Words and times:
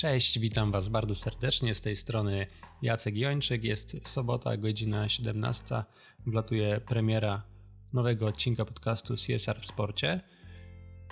Cześć, 0.00 0.38
witam 0.38 0.72
Was 0.72 0.88
bardzo 0.88 1.14
serdecznie. 1.14 1.74
Z 1.74 1.80
tej 1.80 1.96
strony 1.96 2.46
Jacek 2.82 3.16
Jończyk. 3.16 3.64
Jest 3.64 4.08
sobota, 4.08 4.56
godzina 4.56 5.08
17. 5.08 5.82
Wlatuje 6.26 6.80
premiera 6.80 7.42
nowego 7.92 8.26
odcinka 8.26 8.64
podcastu 8.64 9.14
CSR 9.16 9.60
w 9.60 9.66
sporcie. 9.66 10.20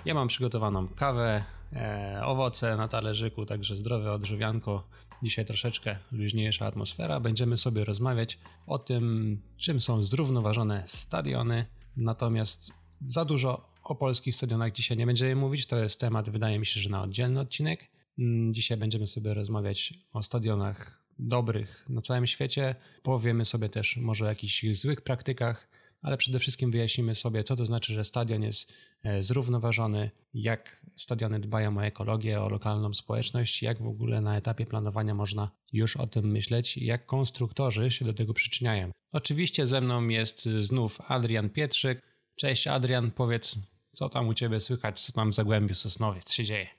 Ja 0.05 0.13
mam 0.13 0.27
przygotowaną 0.27 0.87
kawę, 0.87 1.43
e, 1.73 2.21
owoce 2.23 2.77
na 2.77 2.87
talerzyku, 2.87 3.45
także 3.45 3.75
zdrowe 3.75 4.11
odżywianko. 4.11 4.87
Dzisiaj 5.23 5.45
troszeczkę 5.45 5.97
luźniejsza 6.11 6.65
atmosfera. 6.65 7.19
Będziemy 7.19 7.57
sobie 7.57 7.85
rozmawiać 7.85 8.39
o 8.67 8.79
tym, 8.79 9.37
czym 9.57 9.81
są 9.81 10.03
zrównoważone 10.03 10.83
stadiony. 10.85 11.65
Natomiast 11.97 12.71
za 13.05 13.25
dużo 13.25 13.69
o 13.83 13.95
polskich 13.95 14.35
stadionach 14.35 14.71
dzisiaj 14.71 14.97
nie 14.97 15.05
będziemy 15.05 15.35
mówić. 15.35 15.67
To 15.67 15.77
jest 15.77 15.99
temat, 15.99 16.29
wydaje 16.29 16.59
mi 16.59 16.65
się, 16.65 16.79
że 16.79 16.89
na 16.89 17.03
oddzielny 17.03 17.39
odcinek. 17.39 17.98
Mm, 18.19 18.53
Dzisiaj 18.53 18.77
będziemy 18.77 19.07
sobie 19.07 19.33
rozmawiać 19.33 19.93
o 20.13 20.23
stadionach 20.23 21.03
dobrych 21.19 21.85
na 21.89 22.01
całym 22.01 22.27
świecie. 22.27 22.75
Powiemy 23.03 23.45
sobie 23.45 23.69
też 23.69 23.97
może 23.97 24.25
o 24.25 24.27
jakichś 24.27 24.65
złych 24.71 25.01
praktykach, 25.01 25.69
ale 26.01 26.17
przede 26.17 26.39
wszystkim 26.39 26.71
wyjaśnimy 26.71 27.15
sobie, 27.15 27.43
co 27.43 27.55
to 27.55 27.65
znaczy, 27.65 27.93
że 27.93 28.05
stadion 28.05 28.43
jest 28.43 28.73
e, 29.03 29.23
zrównoważony, 29.23 30.11
jak 30.33 30.85
stadiony 30.95 31.39
dbają 31.39 31.77
o 31.77 31.85
ekologię, 31.85 32.41
o 32.41 32.49
lokalną 32.49 32.93
społeczność, 32.93 33.63
jak 33.63 33.81
w 33.81 33.87
ogóle 33.87 34.21
na 34.21 34.37
etapie 34.37 34.65
planowania 34.65 35.15
można 35.15 35.51
już 35.73 35.97
o 35.97 36.07
tym 36.07 36.31
myśleć, 36.31 36.77
jak 36.77 37.05
konstruktorzy 37.05 37.91
się 37.91 38.05
do 38.05 38.13
tego 38.13 38.33
przyczyniają. 38.33 38.91
Oczywiście 39.11 39.67
ze 39.67 39.81
mną 39.81 40.07
jest 40.07 40.49
znów 40.61 41.11
Adrian 41.11 41.49
Pietrzyk. 41.49 42.01
Cześć 42.35 42.67
Adrian, 42.67 43.11
powiedz, 43.11 43.55
co 43.91 44.09
tam 44.09 44.27
u 44.27 44.33
Ciebie 44.33 44.59
słychać, 44.59 45.01
co 45.01 45.11
tam 45.13 45.31
w 45.31 45.35
Zagłębiu 45.35 45.75
Sosnowiec 45.75 46.31
się 46.31 46.43
dzieje? 46.43 46.78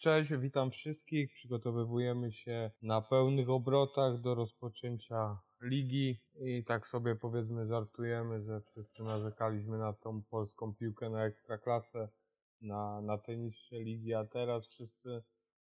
Cześć, 0.00 0.30
witam 0.38 0.70
wszystkich. 0.70 1.32
Przygotowujemy 1.32 2.32
się 2.32 2.70
na 2.82 3.00
pełnych 3.00 3.50
obrotach 3.50 4.20
do 4.20 4.34
rozpoczęcia 4.34 5.38
ligi 5.62 6.20
i 6.40 6.64
tak 6.64 6.88
sobie 6.88 7.16
powiedzmy 7.16 7.66
żartujemy, 7.66 8.42
że 8.42 8.60
wszyscy 8.60 9.02
narzekaliśmy 9.02 9.78
na 9.78 9.92
tą 9.92 10.22
polską 10.22 10.74
piłkę 10.74 11.10
na 11.10 11.24
ekstraklasę, 11.24 12.08
na, 12.60 13.00
na 13.00 13.18
te 13.18 13.36
niższe 13.36 13.76
ligi, 13.76 14.14
a 14.14 14.24
teraz 14.24 14.68
wszyscy 14.68 15.22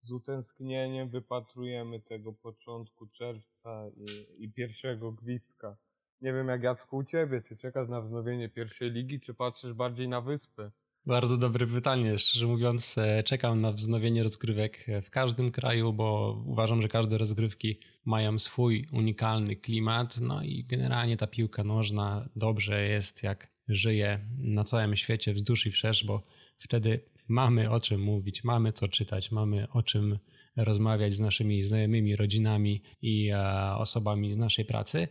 z 0.02 0.12
utęsknieniem 0.12 1.08
wypatrujemy 1.08 2.00
tego 2.00 2.32
początku 2.32 3.06
czerwca 3.06 3.88
i, 3.96 4.44
i 4.44 4.52
pierwszego 4.52 5.12
gwizdka. 5.12 5.76
Nie 6.20 6.32
wiem 6.32 6.48
jak 6.48 6.62
Jacku 6.62 6.96
u 6.96 7.04
Ciebie, 7.04 7.42
czy 7.42 7.56
czekasz 7.56 7.88
na 7.88 8.00
wznowienie 8.00 8.48
pierwszej 8.48 8.90
ligi, 8.90 9.20
czy 9.20 9.34
patrzysz 9.34 9.72
bardziej 9.72 10.08
na 10.08 10.20
wyspy? 10.20 10.70
Bardzo 11.06 11.36
dobre 11.36 11.66
pytanie. 11.66 12.18
Szczerze 12.18 12.46
mówiąc, 12.46 12.98
e, 12.98 13.22
czekam 13.22 13.60
na 13.60 13.72
wznowienie 13.72 14.22
rozgrywek 14.22 14.86
w 15.02 15.10
każdym 15.10 15.52
kraju, 15.52 15.92
bo 15.92 16.38
uważam, 16.46 16.82
że 16.82 16.88
każde 16.88 17.18
rozgrywki 17.18 17.78
mają 18.04 18.38
swój 18.38 18.86
unikalny 18.92 19.56
klimat. 19.56 20.20
No 20.20 20.42
i 20.42 20.64
generalnie 20.64 21.16
ta 21.16 21.26
piłka 21.26 21.64
nożna 21.64 22.28
dobrze 22.36 22.88
jest, 22.88 23.22
jak 23.22 23.48
żyje 23.68 24.20
na 24.38 24.64
całym 24.64 24.96
świecie 24.96 25.32
wzdłuż 25.32 25.66
i 25.66 25.70
wszerz, 25.70 26.04
bo 26.04 26.22
wtedy 26.58 27.00
mamy 27.28 27.70
o 27.70 27.80
czym 27.80 28.00
mówić, 28.00 28.44
mamy 28.44 28.72
co 28.72 28.88
czytać, 28.88 29.30
mamy 29.30 29.66
o 29.70 29.82
czym 29.82 30.18
rozmawiać 30.56 31.14
z 31.16 31.20
naszymi 31.20 31.62
znajomymi, 31.62 32.16
rodzinami 32.16 32.82
i 33.02 33.28
e, 33.28 33.74
osobami 33.76 34.34
z 34.34 34.36
naszej 34.36 34.64
pracy. 34.64 35.08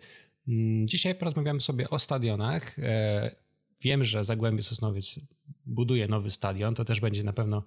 Mm, 0.48 0.88
Dzisiaj 0.88 1.16
porozmawiamy 1.16 1.62
sobie 1.62 1.90
o 1.90 2.00
stadionach. 2.00 2.76
Wiem, 3.84 4.04
że 4.04 4.24
Zagłębie 4.24 4.64
Sosnowiec 4.64 5.20
buduje 5.66 6.08
nowy 6.08 6.32
stadion. 6.32 6.76
To 6.76 6.86
też 6.86 7.00
będzie 7.00 7.24
na 7.24 7.34
pewno 7.34 7.64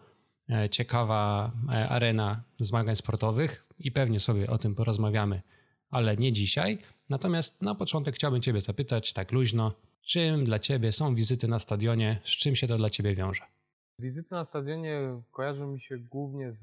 e, 0.51 0.71
ciekawa 0.71 1.53
e, 1.69 1.89
arena 1.89 2.43
zmagań 2.61 2.97
sportowych 2.97 3.67
i 3.79 3.93
pewnie 3.93 4.21
sobie 4.21 4.51
o 4.51 4.59
tym 4.59 4.75
porozmawiamy, 4.75 5.43
ale 5.91 6.17
nie 6.17 6.33
dzisiaj. 6.33 6.79
Natomiast 7.09 7.63
na 7.63 7.75
początek 7.75 8.15
chciałbym 8.15 8.43
Ciebie 8.43 8.61
zapytać, 8.61 9.13
tak 9.13 9.33
luźno, 9.33 9.73
czym 10.03 10.45
dla 10.45 10.59
Ciebie 10.59 10.93
są 10.93 11.15
wizyty 11.15 11.49
na 11.49 11.59
stadionie, 11.59 12.21
z 12.25 12.31
czym 12.31 12.57
się 12.57 12.67
to 12.67 12.77
dla 12.77 12.91
Ciebie 12.91 13.15
wiąże? 13.15 13.43
Wizyty 13.99 14.35
na 14.35 14.45
stadionie 14.45 15.23
kojarzą 15.31 15.73
mi 15.73 15.81
się 15.81 15.99
głównie 15.99 16.53
z, 16.53 16.61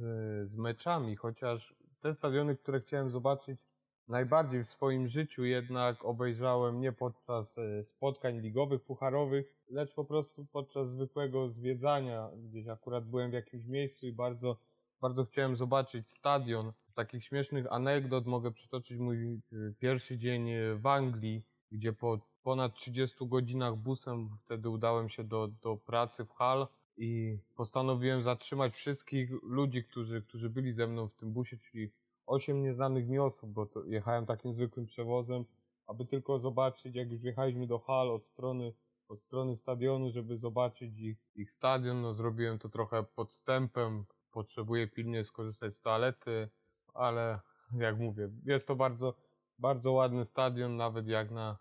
z 0.49 0.55
meczami, 0.57 1.16
chociaż 1.16 1.73
te 2.01 2.13
stadiony, 2.13 2.55
które 2.55 2.81
chciałem 2.81 3.09
zobaczyć 3.09 3.59
najbardziej 4.08 4.64
w 4.64 4.69
swoim 4.69 5.08
życiu 5.08 5.46
jednak 5.46 6.06
obejrzałem 6.06 6.81
nie 6.81 6.91
podczas 6.91 7.58
e, 7.58 7.84
spotkań 7.84 8.40
ligowych, 8.40 8.81
pucharowych, 8.81 9.53
lecz 9.69 9.94
po 9.94 10.06
prostu 10.06 10.46
podczas 10.46 10.90
zwykłego 10.90 11.50
zwiedzania. 11.50 12.30
Gdzieś 12.36 12.68
akurat 12.68 13.06
byłem 13.06 13.31
w 13.31 13.34
jakimś 13.34 13.66
miejscu 13.66 14.08
i 14.08 14.12
bardzo, 14.12 14.58
bardzo 15.02 15.25
chciałem 15.25 15.56
zobaczyć 15.56 16.12
stadion. 16.12 16.72
Z 16.88 16.96
takich 16.96 17.25
śmiesznych 17.25 17.66
anegdot 17.72 18.25
mogę 18.25 18.52
przytoczyć 18.52 18.97
mój 18.97 19.34
e, 19.34 19.40
pierwszy 19.80 20.18
dzień 20.18 20.50
e, 20.50 20.75
w 20.75 20.88
Anglii, 20.88 21.44
gdzie 21.72 21.94
po 21.94 22.20
ponad 22.44 22.75
30 22.75 23.28
godzinach 23.28 23.75
busem 23.75 24.30
wtedy 24.46 24.70
udałem 24.70 25.09
się 25.09 25.24
do, 25.24 25.47
do 25.47 25.78
pracy 25.78 26.25
w 26.25 26.30
Hull 26.30 26.68
i 26.97 27.38
postanowiłem 27.56 28.24
zatrzymać 28.24 28.74
wszystkich 28.74 29.30
ludzi, 29.44 29.84
którzy, 29.84 30.22
którzy 30.22 30.50
byli 30.50 30.74
ze 30.74 30.88
mną 30.88 31.08
w 31.08 31.16
tym 31.16 31.34
busie, 31.34 31.58
czyli 31.58 31.91
osiem 32.25 32.63
nieznanych 32.63 33.07
mi 33.07 33.19
osób, 33.19 33.50
bo 33.50 33.67
jechałem 33.85 34.25
takim 34.25 34.53
zwykłym 34.53 34.85
przewozem, 34.85 35.45
aby 35.88 36.06
tylko 36.06 36.39
zobaczyć, 36.39 36.95
jak 36.95 37.11
już 37.11 37.22
wjechaliśmy 37.22 37.67
do 37.67 37.79
hal 37.79 38.11
od 38.11 38.25
strony, 38.25 38.73
od 39.07 39.22
strony 39.22 39.56
stadionu, 39.56 40.11
żeby 40.11 40.38
zobaczyć 40.38 41.00
ich, 41.00 41.17
ich 41.35 41.51
stadion. 41.51 42.01
No, 42.01 42.13
zrobiłem 42.13 42.59
to 42.59 42.69
trochę 42.69 43.03
podstępem, 43.03 44.06
potrzebuję 44.31 44.88
pilnie 44.88 45.23
skorzystać 45.23 45.75
z 45.75 45.81
toalety, 45.81 46.50
ale 46.94 47.39
jak 47.78 48.00
mówię, 48.00 48.29
jest 48.45 48.67
to 48.67 48.75
bardzo, 48.75 49.13
bardzo 49.59 49.91
ładny 49.91 50.25
stadion, 50.25 50.75
nawet 50.75 51.07
jak 51.07 51.31
na, 51.31 51.57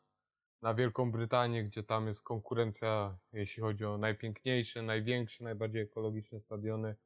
na 0.62 0.74
Wielką 0.74 1.12
Brytanię, 1.12 1.64
gdzie 1.64 1.82
tam 1.82 2.06
jest 2.06 2.22
konkurencja, 2.22 3.18
jeśli 3.32 3.62
chodzi 3.62 3.84
o 3.84 3.98
najpiękniejsze, 3.98 4.82
największe, 4.82 5.44
najbardziej 5.44 5.82
ekologiczne 5.82 6.40
stadiony. 6.40 6.96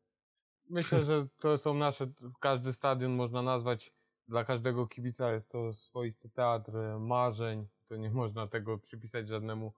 Myślę, 0.70 1.02
że 1.02 1.26
to 1.38 1.58
są 1.58 1.74
nasze, 1.74 2.12
każdy 2.40 2.72
stadion 2.72 3.12
można 3.12 3.42
nazwać, 3.42 3.92
dla 4.28 4.44
każdego 4.44 4.86
kibica 4.86 5.32
jest 5.32 5.50
to 5.50 5.72
swoisty 5.72 6.30
teatr 6.30 6.72
marzeń. 7.00 7.66
To 7.88 7.96
nie 7.96 8.10
można 8.10 8.46
tego 8.46 8.78
przypisać 8.78 9.28
żadnemu 9.28 9.72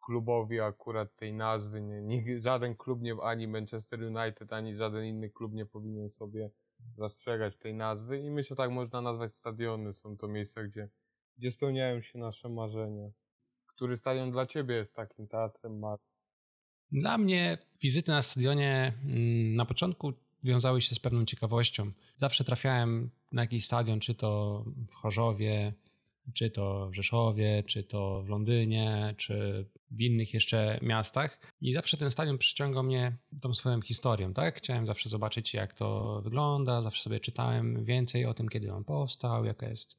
klubowi 0.00 0.60
akurat 0.60 1.16
tej 1.16 1.32
nazwy. 1.32 1.80
Nie, 1.80 2.02
nie, 2.02 2.40
żaden 2.40 2.76
klub 2.76 3.00
nie, 3.02 3.14
ani 3.22 3.48
Manchester 3.48 4.00
United, 4.02 4.52
ani 4.52 4.76
żaden 4.76 5.04
inny 5.04 5.30
klub 5.30 5.52
nie 5.52 5.66
powinien 5.66 6.10
sobie 6.10 6.50
zastrzegać 6.96 7.56
tej 7.56 7.74
nazwy 7.74 8.18
i 8.18 8.30
myślę, 8.30 8.56
tak 8.56 8.70
można 8.70 9.00
nazwać 9.00 9.34
stadiony. 9.34 9.94
Są 9.94 10.16
to 10.16 10.28
miejsca, 10.28 10.62
gdzie, 10.62 10.88
gdzie 11.38 11.50
spełniają 11.50 12.00
się 12.00 12.18
nasze 12.18 12.48
marzenia. 12.48 13.10
Który 13.66 13.96
stadion 13.96 14.30
dla 14.30 14.46
Ciebie 14.46 14.74
jest 14.74 14.94
takim 14.94 15.28
teatrem 15.28 15.78
marzeń? 15.78 16.08
Dla 16.92 17.18
mnie 17.18 17.58
wizyty 17.82 18.10
na 18.10 18.22
stadionie 18.22 18.94
mm, 19.04 19.56
na 19.56 19.64
początku 19.64 20.12
wiązały 20.44 20.80
się 20.80 20.94
z 20.94 20.98
pewną 20.98 21.24
ciekawością. 21.24 21.92
Zawsze 22.16 22.44
trafiałem 22.44 23.10
na 23.32 23.42
jakiś 23.42 23.64
stadion, 23.64 24.00
czy 24.00 24.14
to 24.14 24.64
w 24.88 24.94
Chorzowie, 24.94 25.72
czy 26.34 26.50
to 26.50 26.88
w 26.90 26.94
Rzeszowie, 26.94 27.62
czy 27.66 27.82
to 27.82 28.22
w 28.22 28.28
Londynie, 28.28 29.14
czy 29.16 29.66
w 29.90 30.00
innych 30.00 30.34
jeszcze 30.34 30.78
miastach. 30.82 31.40
I 31.60 31.72
zawsze 31.72 31.96
ten 31.96 32.10
stadion 32.10 32.38
przyciągał 32.38 32.82
mnie 32.82 33.16
tą 33.40 33.54
swoją 33.54 33.80
historią, 33.82 34.34
tak? 34.34 34.58
Chciałem 34.58 34.86
zawsze 34.86 35.08
zobaczyć, 35.08 35.54
jak 35.54 35.74
to 35.74 36.20
wygląda, 36.24 36.82
zawsze 36.82 37.02
sobie 37.02 37.20
czytałem 37.20 37.84
więcej 37.84 38.26
o 38.26 38.34
tym, 38.34 38.48
kiedy 38.48 38.72
on 38.72 38.84
powstał, 38.84 39.44
jaka 39.44 39.68
jest, 39.68 39.98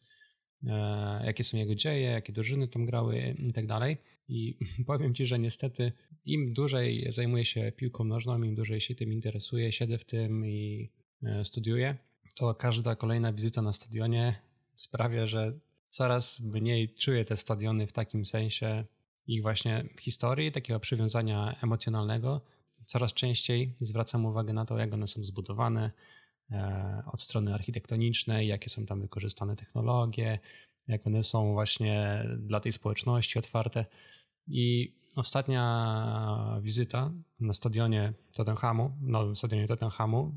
e, 0.67 1.21
jakie 1.25 1.43
są 1.43 1.57
jego 1.57 1.75
dzieje, 1.75 2.11
jakie 2.11 2.33
drużyny 2.33 2.67
tam 2.67 2.85
grały 2.85 3.35
i 3.37 3.53
tak 3.53 3.67
dalej. 3.67 3.97
I 4.29 4.57
powiem 4.87 5.15
Ci, 5.15 5.25
że 5.25 5.39
niestety 5.39 5.91
im 6.25 6.53
dłużej 6.53 7.11
zajmuję 7.11 7.45
się 7.45 7.71
piłką 7.75 8.03
nożną, 8.03 8.43
im 8.43 8.55
dłużej 8.55 8.81
się 8.81 8.95
tym 8.95 9.13
interesuję, 9.13 9.71
siedzę 9.71 9.97
w 9.97 10.05
tym 10.05 10.45
i 10.45 10.89
e, 11.23 11.45
studiuję, 11.45 11.97
to 12.35 12.55
każda 12.55 12.95
kolejna 12.95 13.33
wizyta 13.33 13.61
na 13.61 13.73
stadionie 13.73 14.41
sprawia, 14.75 15.27
że 15.27 15.53
coraz 15.89 16.39
mniej 16.39 16.95
czuję 16.95 17.25
te 17.25 17.37
stadiony 17.37 17.87
w 17.87 17.93
takim 17.93 18.25
sensie 18.25 18.85
ich 19.27 19.41
właśnie 19.41 19.85
historii, 19.99 20.51
takiego 20.51 20.79
przywiązania 20.79 21.55
emocjonalnego. 21.63 22.41
Coraz 22.85 23.13
częściej 23.13 23.75
zwracam 23.81 24.25
uwagę 24.25 24.53
na 24.53 24.65
to, 24.65 24.77
jak 24.77 24.93
one 24.93 25.07
są 25.07 25.23
zbudowane 25.23 25.91
e, 26.51 27.03
od 27.11 27.21
strony 27.21 27.53
architektonicznej, 27.53 28.47
jakie 28.47 28.69
są 28.69 28.85
tam 28.85 29.01
wykorzystane 29.01 29.55
technologie, 29.55 30.39
jak 30.87 31.07
one 31.07 31.23
są 31.23 31.53
właśnie 31.53 32.25
dla 32.37 32.59
tej 32.59 32.71
społeczności 32.71 33.39
otwarte. 33.39 33.85
I 34.49 34.93
ostatnia 35.15 36.59
wizyta 36.61 37.11
na 37.39 37.53
stadionie 37.53 38.13
Tottenhamu, 38.33 38.91
nowym 39.01 39.35
stadionie 39.35 39.67
Tottenhamu, 39.67 40.33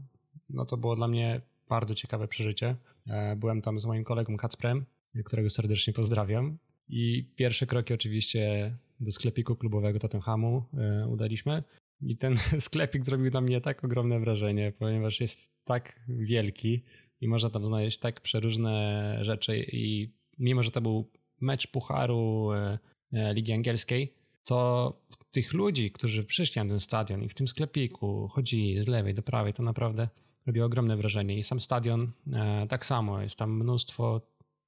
no 0.50 0.66
to 0.66 0.76
było 0.76 0.96
dla 0.96 1.08
mnie 1.08 1.40
bardzo 1.68 1.94
ciekawe 1.94 2.28
przeżycie. 2.28 2.76
E, 3.06 3.36
byłem 3.36 3.62
tam 3.62 3.80
z 3.80 3.84
moim 3.84 4.04
kolegą 4.04 4.36
Kacprem, 4.36 4.84
którego 5.24 5.50
serdecznie 5.50 5.92
pozdrawiam. 5.92 6.58
I 6.88 7.30
pierwsze 7.36 7.66
kroki 7.66 7.94
oczywiście 7.94 8.74
do 9.00 9.12
sklepiku 9.12 9.56
klubowego 9.56 9.98
Tottenhamu 9.98 10.64
e, 10.74 11.08
udaliśmy. 11.08 11.62
I 12.00 12.16
ten 12.16 12.34
sklepik 12.60 13.04
zrobił 13.04 13.30
na 13.30 13.40
mnie 13.40 13.60
tak 13.60 13.84
ogromne 13.84 14.20
wrażenie, 14.20 14.72
ponieważ 14.78 15.20
jest 15.20 15.52
tak 15.64 16.00
wielki, 16.08 16.82
i 17.22 17.28
można 17.28 17.50
tam 17.50 17.66
znaleźć 17.66 17.98
tak 17.98 18.20
przeróżne 18.20 19.18
rzeczy 19.20 19.64
i 19.72 20.12
mimo, 20.38 20.62
że 20.62 20.70
to 20.70 20.80
był 20.80 21.10
mecz 21.40 21.66
Pucharu 21.66 22.52
e, 22.52 22.78
Ligi 23.12 23.52
Angielskiej, 23.52 24.12
to 24.44 24.92
tych 25.30 25.52
ludzi, 25.52 25.90
którzy 25.90 26.24
przyszli 26.24 26.62
na 26.62 26.68
ten 26.68 26.80
stadion 26.80 27.22
i 27.22 27.28
w 27.28 27.34
tym 27.34 27.48
sklepiku 27.48 28.28
chodzili 28.28 28.80
z 28.82 28.88
lewej 28.88 29.14
do 29.14 29.22
prawej, 29.22 29.52
to 29.52 29.62
naprawdę 29.62 30.08
robi 30.46 30.60
ogromne 30.60 30.96
wrażenie. 30.96 31.38
I 31.38 31.42
sam 31.42 31.60
stadion 31.60 32.12
e, 32.32 32.66
tak 32.68 32.86
samo, 32.86 33.22
jest 33.22 33.36
tam 33.36 33.56
mnóstwo 33.56 34.20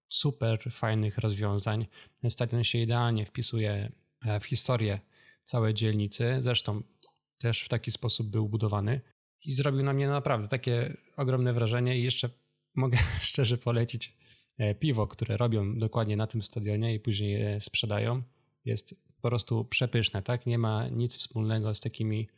super 0.08 0.72
fajnych 0.72 1.18
rozwiązań. 1.18 1.86
Stadion 2.28 2.64
się 2.64 2.78
idealnie 2.78 3.26
wpisuje 3.26 3.92
w 4.40 4.44
historię 4.44 5.00
całej 5.44 5.74
dzielnicy, 5.74 6.36
zresztą 6.40 6.82
też 7.38 7.62
w 7.62 7.68
taki 7.68 7.90
sposób 7.90 8.28
był 8.28 8.48
budowany 8.48 9.00
i 9.44 9.54
zrobił 9.54 9.82
na 9.82 9.92
mnie 9.92 10.08
naprawdę 10.08 10.48
takie 10.48 10.96
ogromne 11.16 11.52
wrażenie 11.52 11.98
i 11.98 12.02
jeszcze 12.02 12.30
mogę 12.74 12.98
szczerze 13.28 13.58
polecić 13.58 14.16
e, 14.58 14.74
piwo, 14.74 15.06
które 15.06 15.36
robią 15.36 15.78
dokładnie 15.78 16.16
na 16.16 16.26
tym 16.26 16.42
stadionie 16.42 16.94
i 16.94 17.00
później 17.00 17.60
sprzedają. 17.60 18.22
Jest 18.64 18.94
po 19.22 19.28
prostu 19.28 19.64
przepyszne, 19.64 20.22
tak? 20.22 20.46
Nie 20.46 20.58
ma 20.58 20.88
nic 20.88 21.16
wspólnego 21.16 21.74
z 21.74 21.80
takimi 21.80 22.28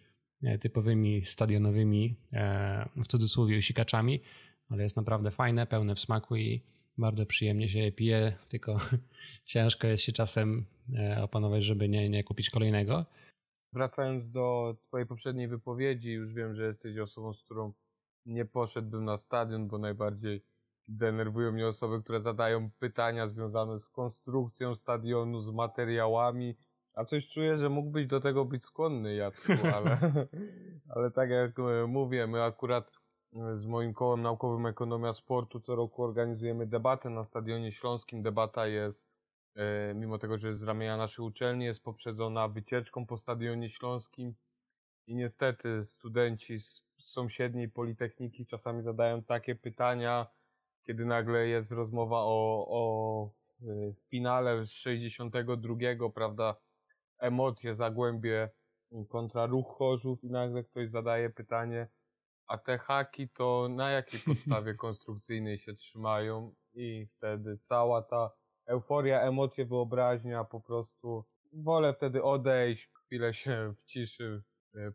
e, 0.43 0.59
typowymi 0.59 1.25
stadionowymi, 1.25 2.17
e, 2.33 2.89
w 2.97 3.07
cudzysłowie, 3.07 3.59
usikaczami, 3.59 4.21
ale 4.71 4.83
jest 4.83 4.97
naprawdę 4.97 5.31
fajne, 5.31 5.67
pełne 5.67 5.95
w 5.95 6.01
smaku 6.01 6.37
i 6.37 6.63
bardzo 6.99 7.27
przyjemnie 7.27 7.69
się 7.69 7.79
je 7.79 7.93
pije, 7.93 8.37
tylko 8.51 8.79
ciężko 9.45 9.87
jest 9.87 10.03
się 10.03 10.13
czasem 10.13 10.65
opanować, 11.23 11.65
żeby 11.65 11.89
nie, 11.89 12.09
nie 12.09 12.25
kupić 12.25 12.51
kolejnego. 12.51 13.07
Wracając 13.73 14.31
do 14.31 14.77
Twojej 14.83 15.07
poprzedniej 15.07 15.49
wypowiedzi, 15.49 16.11
już 16.11 16.35
wiem, 16.35 16.55
że 16.55 16.67
jesteś 16.67 16.99
osobą, 16.99 17.35
z 17.35 17.43
którą 17.43 17.73
nie 18.27 18.45
poszedłbym 18.45 19.05
na 19.05 19.19
stadion, 19.19 19.69
bo 19.69 19.79
najbardziej 19.79 20.43
denerwują 20.89 21.53
mnie 21.53 21.69
osoby, 21.69 22.03
które 22.03 22.21
zadają 22.21 22.71
pytania 22.79 23.29
związane 23.29 23.79
z 23.79 23.89
konstrukcją 23.89 24.75
stadionu, 24.75 25.41
z 25.41 25.51
materiałami, 25.51 26.57
a 26.95 27.05
coś 27.05 27.29
czuję, 27.29 27.59
że 27.59 27.69
mógłbyś 27.69 28.07
do 28.07 28.21
tego 28.21 28.45
być 28.45 28.65
skłonny, 28.65 29.15
Jacku, 29.15 29.53
ale, 29.75 29.99
ale 30.95 31.11
tak 31.11 31.31
jak 31.31 31.59
e, 31.59 31.87
mówię, 31.87 32.27
my 32.27 32.43
akurat 32.43 32.91
e, 33.37 33.57
z 33.57 33.67
moim 33.67 33.95
kołem 33.95 34.23
naukowym 34.23 34.67
Ekonomia 34.67 35.13
Sportu 35.13 35.61
co 35.61 35.77
roku 35.77 36.05
organizujemy 36.05 36.67
debatę 36.67 37.11
na 37.11 37.25
Stadionie 37.25 37.73
Śląskim. 37.73 38.23
Debata 38.23 38.67
jest 38.67 39.17
E, 39.57 39.95
mimo 39.95 40.19
tego, 40.19 40.39
że 40.39 40.49
jest 40.49 40.61
z 40.61 40.65
ramienia 40.65 40.97
naszej 40.97 41.25
uczelni, 41.25 41.65
jest 41.65 41.83
poprzedzona 41.83 42.49
wycieczką 42.49 43.07
po 43.07 43.19
Stadionie 43.19 43.71
Śląskim 43.71 44.35
i 45.07 45.15
niestety 45.15 45.85
studenci 45.85 46.61
z 46.61 46.83
sąsiedniej 46.99 47.69
Politechniki 47.69 48.47
czasami 48.47 48.83
zadają 48.83 49.23
takie 49.23 49.55
pytania, 49.55 50.27
kiedy 50.87 51.05
nagle 51.05 51.49
jest 51.49 51.71
rozmowa 51.71 52.17
o, 52.19 52.67
o 52.69 53.31
e, 53.63 53.93
finale 54.09 54.67
62, 54.67 55.77
prawda, 56.15 56.57
emocje, 57.19 57.75
zagłębie 57.75 58.51
kontra 59.09 59.47
ruch 59.47 59.77
Chorzów 59.79 60.25
i 60.25 60.31
nagle 60.31 60.65
ktoś 60.65 60.91
zadaje 60.91 61.31
pytanie, 61.31 61.89
a 62.47 62.59
te 62.59 62.79
haki 62.79 63.29
to 63.29 63.69
na 63.71 63.91
jakiej 63.91 64.21
podstawie 64.27 64.75
konstrukcyjnej 64.75 65.59
się 65.59 65.75
trzymają? 65.75 66.55
I 66.75 67.07
wtedy 67.17 67.59
cała 67.59 68.03
ta 68.03 68.31
euforia, 68.67 69.21
emocje, 69.21 69.67
wyobraźnia, 69.67 70.45
po 70.45 70.61
prostu 70.61 71.25
wolę 71.53 71.95
wtedy 71.95 72.23
odejść, 72.23 72.91
chwilę 72.93 73.35
się 73.35 73.75
w 73.79 73.85
ciszy 73.85 74.43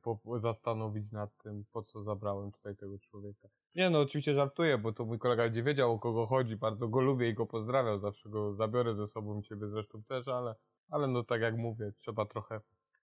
po, 0.02 0.40
zastanowić 0.40 1.12
nad 1.12 1.38
tym, 1.38 1.66
po 1.72 1.84
co 1.84 2.02
zabrałem 2.02 2.52
tutaj 2.52 2.76
tego 2.76 3.00
człowieka. 3.00 3.48
Nie 3.76 3.90
no, 3.90 4.00
oczywiście 4.00 4.34
żartuję, 4.34 4.78
bo 4.78 4.94
to 4.94 5.06
mój 5.06 5.20
kolega 5.20 5.44
będzie 5.44 5.64
wiedział 5.64 5.92
o 5.92 6.00
kogo 6.00 6.26
chodzi, 6.26 6.56
bardzo 6.56 6.88
go 6.88 7.02
lubię 7.02 7.30
i 7.30 7.34
go 7.34 7.46
pozdrawiam, 7.46 8.00
zawsze 8.00 8.30
go 8.30 8.54
zabiorę 8.54 8.96
ze 8.96 9.08
sobą, 9.08 9.42
ciebie 9.42 9.68
zresztą 9.68 10.04
też, 10.04 10.28
ale, 10.28 10.56
ale 10.90 11.08
no 11.08 11.24
tak 11.24 11.42
jak 11.42 11.58
mówię, 11.58 11.92
trzeba 11.98 12.26
trochę 12.26 12.62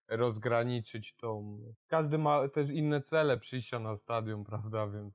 rozgraniczyć 0.09 1.15
tą... 1.17 1.61
Każdy 1.87 2.19
ma 2.19 2.49
też 2.49 2.71
inne 2.71 3.03
cele 3.03 3.39
przyjścia 3.39 3.79
na 3.79 3.97
stadion, 3.97 4.45
prawda, 4.51 4.87
więc, 4.87 5.15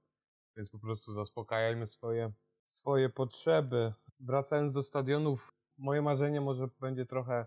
więc 0.58 0.70
po 0.70 0.80
prostu 0.80 1.14
zaspokajajmy 1.14 1.88
swoje, 1.88 2.32
swoje 2.66 3.10
potrzeby. 3.10 3.94
Wracając 4.20 4.74
do 4.74 4.84
stadionów, 4.84 5.54
moje 5.78 6.02
marzenie 6.02 6.42
może 6.42 6.68
będzie 6.80 7.06
trochę, 7.06 7.46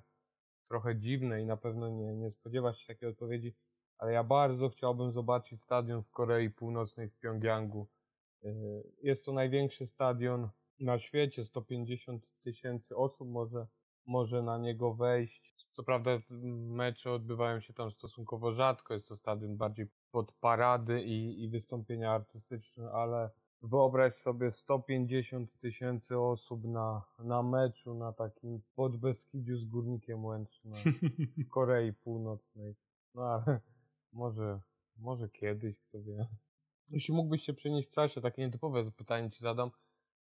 trochę 0.68 0.96
dziwne 0.96 1.42
i 1.42 1.46
na 1.46 1.56
pewno 1.56 1.88
nie, 1.88 2.14
nie 2.14 2.30
spodziewasz 2.30 2.78
się 2.78 2.86
takiej 2.86 3.08
odpowiedzi, 3.08 3.54
ale 3.98 4.12
ja 4.12 4.24
bardzo 4.24 4.68
chciałbym 4.68 5.12
zobaczyć 5.12 5.62
stadion 5.62 6.02
w 6.02 6.10
Korei 6.10 6.50
Północnej 6.50 7.08
w 7.08 7.16
Pjongjangu. 7.16 7.86
Y, 8.44 8.48
jest 9.02 9.24
to 9.24 9.32
największy 9.32 9.86
stadion 9.86 10.48
na 10.80 10.98
świecie, 10.98 11.44
150 11.44 12.30
tysięcy 12.42 12.96
osób 12.96 13.28
może, 13.28 13.66
może 14.06 14.42
na 14.42 14.58
niego 14.58 14.94
wejść. 14.94 15.66
Co 15.72 15.82
prawda 15.82 16.10
mecze 16.30 17.12
odbywają 17.12 17.60
się 17.60 17.74
tam 17.74 17.90
stosunkowo 17.90 18.52
rzadko, 18.52 18.94
jest 18.94 19.08
to 19.08 19.16
stadion 19.16 19.56
bardziej 19.56 19.86
pod 20.10 20.32
parady 20.32 21.02
i, 21.02 21.42
i 21.44 21.48
wystąpienia 21.48 22.12
artystyczne, 22.12 22.90
ale 22.92 23.30
Wyobraź 23.62 24.14
sobie 24.14 24.50
150 24.50 25.58
tysięcy 25.60 26.18
osób 26.18 26.64
na, 26.64 27.02
na 27.18 27.42
meczu 27.42 27.94
na 27.94 28.12
takim 28.12 28.62
podbeskidziu 28.74 29.56
z 29.56 29.64
Górnikiem 29.64 30.24
Łęczna 30.24 30.76
w 31.38 31.48
Korei 31.48 31.92
Północnej. 31.92 32.74
No 33.14 33.22
ale 33.22 33.60
może, 34.12 34.60
może 34.96 35.28
kiedyś, 35.28 35.76
kto 35.80 36.02
wie. 36.02 36.26
Jeśli 36.90 37.14
mógłbyś 37.14 37.42
się 37.42 37.54
przenieść 37.54 37.88
w 37.88 37.92
czasie, 37.92 38.20
takie 38.20 38.42
nietypowe 38.42 38.90
pytanie 38.90 39.30
ci 39.30 39.40
zadam. 39.40 39.70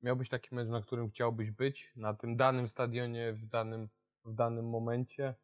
Miałbyś 0.02 0.28
taki 0.28 0.54
mecz, 0.54 0.68
na 0.68 0.82
którym 0.82 1.10
chciałbyś 1.10 1.50
być? 1.50 1.92
Na 1.96 2.14
tym 2.14 2.36
danym 2.36 2.68
stadionie, 2.68 3.32
w 3.32 3.46
danym, 3.46 3.88
w 4.24 4.34
danym 4.34 4.68
momencie? 4.68 5.34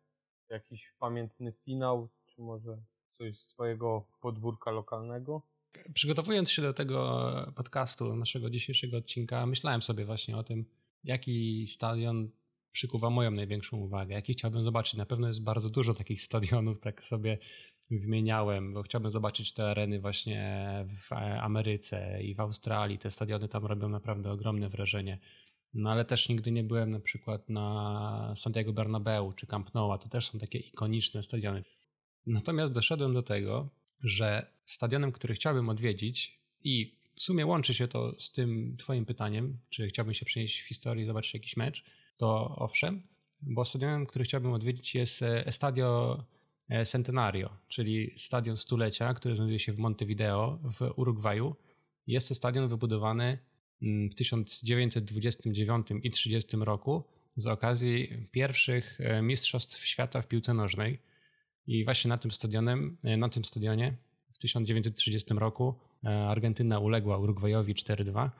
Jakiś 0.50 0.92
pamiętny 0.98 1.52
finał? 1.52 2.08
Czy 2.26 2.42
może 2.42 2.78
coś 3.10 3.38
z 3.38 3.46
twojego 3.46 4.06
podwórka 4.20 4.70
lokalnego? 4.70 5.42
Przygotowując 5.94 6.50
się 6.50 6.62
do 6.62 6.74
tego 6.74 7.52
podcastu, 7.56 8.16
naszego 8.16 8.50
dzisiejszego 8.50 8.96
odcinka, 8.96 9.46
myślałem 9.46 9.82
sobie 9.82 10.04
właśnie 10.04 10.36
o 10.36 10.42
tym, 10.42 10.64
jaki 11.04 11.66
stadion 11.66 12.30
przykuwa 12.72 13.10
moją 13.10 13.30
największą 13.30 13.76
uwagę, 13.76 14.14
jaki 14.14 14.32
chciałbym 14.32 14.64
zobaczyć. 14.64 14.94
Na 14.94 15.06
pewno 15.06 15.28
jest 15.28 15.42
bardzo 15.42 15.70
dużo 15.70 15.94
takich 15.94 16.22
stadionów, 16.22 16.80
tak 16.80 17.04
sobie 17.04 17.38
wymieniałem, 17.90 18.74
bo 18.74 18.82
chciałbym 18.82 19.10
zobaczyć 19.10 19.52
te 19.52 19.70
areny 19.70 20.00
właśnie 20.00 20.64
w 20.88 21.12
Ameryce 21.40 22.22
i 22.22 22.34
w 22.34 22.40
Australii. 22.40 22.98
Te 22.98 23.10
stadiony 23.10 23.48
tam 23.48 23.66
robią 23.66 23.88
naprawdę 23.88 24.30
ogromne 24.30 24.68
wrażenie. 24.68 25.18
No 25.74 25.90
ale 25.90 26.04
też 26.04 26.28
nigdy 26.28 26.50
nie 26.50 26.64
byłem 26.64 26.90
na 26.90 27.00
przykład 27.00 27.48
na 27.48 28.32
Santiago 28.36 28.72
Bernabeu 28.72 29.32
czy 29.32 29.46
Camp 29.46 29.74
Nou, 29.74 29.98
to 29.98 30.08
też 30.08 30.30
są 30.30 30.38
takie 30.38 30.58
ikoniczne 30.58 31.22
stadiony. 31.22 31.64
Natomiast 32.26 32.72
doszedłem 32.72 33.14
do 33.14 33.22
tego, 33.22 33.68
że 34.00 34.46
stadionem, 34.66 35.12
który 35.12 35.34
chciałbym 35.34 35.68
odwiedzić 35.68 36.40
i 36.64 36.98
w 37.16 37.22
sumie 37.22 37.46
łączy 37.46 37.74
się 37.74 37.88
to 37.88 38.14
z 38.18 38.32
tym 38.32 38.76
twoim 38.76 39.04
pytaniem, 39.04 39.58
czy 39.70 39.88
chciałbym 39.88 40.14
się 40.14 40.24
przenieść 40.24 40.60
w 40.60 40.68
historię 40.68 41.04
i 41.04 41.06
zobaczyć 41.06 41.34
jakiś 41.34 41.56
mecz, 41.56 41.84
to 42.16 42.56
owszem, 42.56 43.02
bo 43.42 43.64
stadionem, 43.64 44.06
który 44.06 44.24
chciałbym 44.24 44.52
odwiedzić 44.52 44.94
jest 44.94 45.22
e, 45.22 45.46
Estadio 45.46 46.18
Centenario, 46.84 47.50
czyli 47.68 48.14
stadion 48.16 48.56
stulecia, 48.56 49.14
który 49.14 49.36
znajduje 49.36 49.58
się 49.58 49.72
w 49.72 49.78
Montevideo 49.78 50.58
w 50.62 50.92
Urugwaju. 50.96 51.56
Jest 52.06 52.28
to 52.28 52.34
stadion 52.34 52.68
wybudowany 52.68 53.38
mm, 53.82 54.10
w 54.10 54.14
1929 54.14 55.86
i 56.02 56.10
30 56.10 56.56
roku 56.56 57.04
z 57.36 57.46
okazji 57.46 58.26
pierwszych 58.30 59.00
e, 59.00 59.22
mistrzostw 59.22 59.86
świata 59.86 60.22
w 60.22 60.28
piłce 60.28 60.54
nożnej. 60.54 60.98
I 61.66 61.84
właśnie 61.84 62.08
na 62.08 62.18
tym 62.18 62.30
stadionem, 62.30 62.96
e, 63.04 63.16
na 63.16 63.28
tym 63.28 63.44
stadionie 63.44 63.96
w 64.32 64.38
1930 64.38 65.34
roku 65.34 65.74
e, 66.04 66.28
Argentyna 66.28 66.78
uległa 66.78 67.18
Urugwajowi 67.18 67.74
4-2 67.74 68.30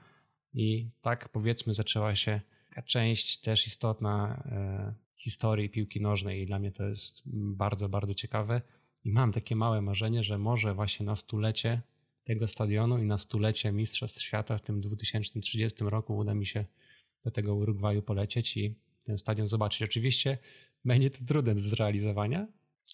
i 0.55 0.91
tak 1.03 1.29
powiedzmy 1.29 1.75
zaczęła 1.75 2.15
się 2.15 2.41
część 2.87 3.41
też 3.41 3.67
istotna 3.67 4.43
e, 4.47 5.08
historii 5.19 5.71
piłki 5.71 6.01
nożnej 6.01 6.43
i 6.43 6.47
dla 6.47 6.59
mnie 6.59 6.73
to 6.73 6.89
jest 6.89 7.23
bardzo, 7.35 7.89
bardzo 7.89 8.15
ciekawe 8.15 8.63
i 9.05 9.13
mam 9.13 9.33
takie 9.33 9.57
małe 9.57 9.83
marzenie, 9.83 10.23
że 10.23 10.39
może 10.39 10.75
właśnie 10.75 11.07
na 11.07 11.17
stulecie 11.17 11.83
tego 12.25 12.49
stadionu 12.49 12.99
i 12.99 13.07
na 13.07 13.19
stulecie 13.19 13.73
Mistrzostw 13.73 14.23
Świata 14.23 14.59
w 14.59 14.63
tym 14.63 14.81
2030 14.81 15.85
roku 15.85 16.17
uda 16.17 16.35
mi 16.35 16.47
się 16.47 16.65
do 17.25 17.31
tego 17.31 17.55
Urugwaju 17.55 18.03
polecieć 18.03 18.57
i 18.57 18.75
ten 19.03 19.19
stadion 19.19 19.47
zobaczyć. 19.47 19.83
Oczywiście 19.83 20.39
będzie 20.85 21.11
to 21.11 21.25
trudne 21.25 21.55
do 21.55 21.61
zrealizowania, 21.61 22.47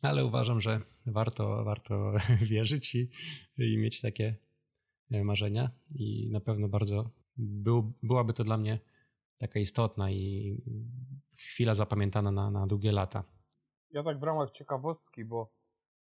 ale 0.02 0.24
uważam, 0.24 0.60
że 0.60 0.80
warto, 1.06 1.64
warto 1.64 2.14
wierzyć 2.50 2.94
i, 2.94 3.10
i 3.58 3.76
mieć 3.76 4.00
takie 4.00 4.36
e, 5.10 5.24
marzenia 5.24 5.70
i 5.94 6.28
na 6.30 6.40
pewno 6.40 6.68
bardzo 6.68 7.10
był, 7.36 7.92
byłaby 8.02 8.32
to 8.32 8.44
dla 8.44 8.56
mnie 8.56 8.78
taka 9.38 9.60
istotna 9.60 10.10
i 10.10 10.56
chwila 11.36 11.74
zapamiętana 11.74 12.30
na, 12.30 12.50
na 12.50 12.66
długie 12.66 12.92
lata. 12.92 13.24
Ja 13.90 14.02
tak 14.02 14.20
w 14.20 14.22
ramach 14.22 14.50
ciekawostki, 14.50 15.24
bo 15.24 15.52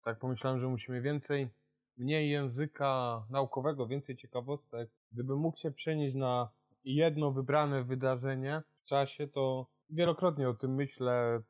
tak 0.04 0.20
pomyślałem, 0.20 0.60
że 0.60 0.68
musimy 0.68 1.01
więcej 1.01 1.50
mniej 1.98 2.30
języka 2.30 3.24
naukowego, 3.30 3.88
więcej 3.88 4.18
ciekawostek. 4.18 4.90
Gdybym 5.12 5.38
mógł 5.40 5.58
się 5.58 5.72
przenieść 5.72 6.16
na 6.16 6.50
jedno 6.84 7.32
wybrane 7.32 7.84
wydarzenie 7.84 8.63
w 8.74 8.84
czasie, 8.84 9.28
to 9.28 9.68
wielokrotnie 9.90 10.50
o 10.50 10.54
tym 10.54 10.75
myślę, 10.75 11.42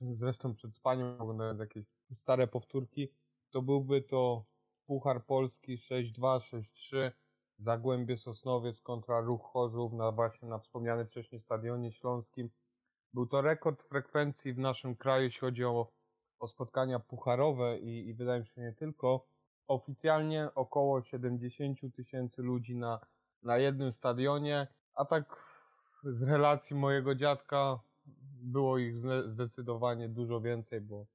zresztą 0.00 0.54
przed 0.54 0.74
spaniem 0.74 1.20
oglądając 1.20 1.60
jakieś 1.60 1.84
stare 2.12 2.46
powtórki, 2.46 3.08
to 3.50 3.62
byłby 3.62 4.02
to 4.02 4.44
Puchar 4.86 5.24
Polski 5.26 5.76
6-2, 5.76 6.38
6-3, 6.38 7.10
Zagłębie 7.58 8.16
Sosnowiec 8.16 8.80
kontra 8.80 9.20
Ruch 9.20 9.42
Chorzów 9.42 9.92
na 9.92 10.12
właśnie 10.12 10.48
na 10.48 10.58
wspomnianym 10.58 11.06
wcześniej 11.06 11.40
Stadionie 11.40 11.92
Śląskim. 11.92 12.50
Był 13.14 13.26
to 13.26 13.42
rekord 13.42 13.82
frekwencji 13.82 14.54
w 14.54 14.58
naszym 14.58 14.96
kraju, 14.96 15.24
jeśli 15.24 15.40
chodzi 15.40 15.64
o, 15.64 15.92
o 16.38 16.48
spotkania 16.48 16.98
pucharowe 16.98 17.78
i, 17.78 18.08
i 18.08 18.14
wydaje 18.14 18.40
mi 18.40 18.46
się 18.46 18.60
nie 18.60 18.72
tylko. 18.72 19.26
Oficjalnie 19.66 20.48
około 20.54 21.02
70 21.02 21.78
tysięcy 21.96 22.42
ludzi 22.42 22.76
na, 22.76 23.00
na 23.42 23.58
jednym 23.58 23.92
stadionie, 23.92 24.68
a 24.94 25.04
tak 25.04 25.42
z 26.04 26.22
relacji 26.22 26.76
mojego 26.76 27.14
dziadka 27.14 27.80
było 28.42 28.78
ich 28.78 28.94
zdecydowanie 29.26 30.08
dużo 30.08 30.40
więcej, 30.40 30.80
bo 30.80 31.06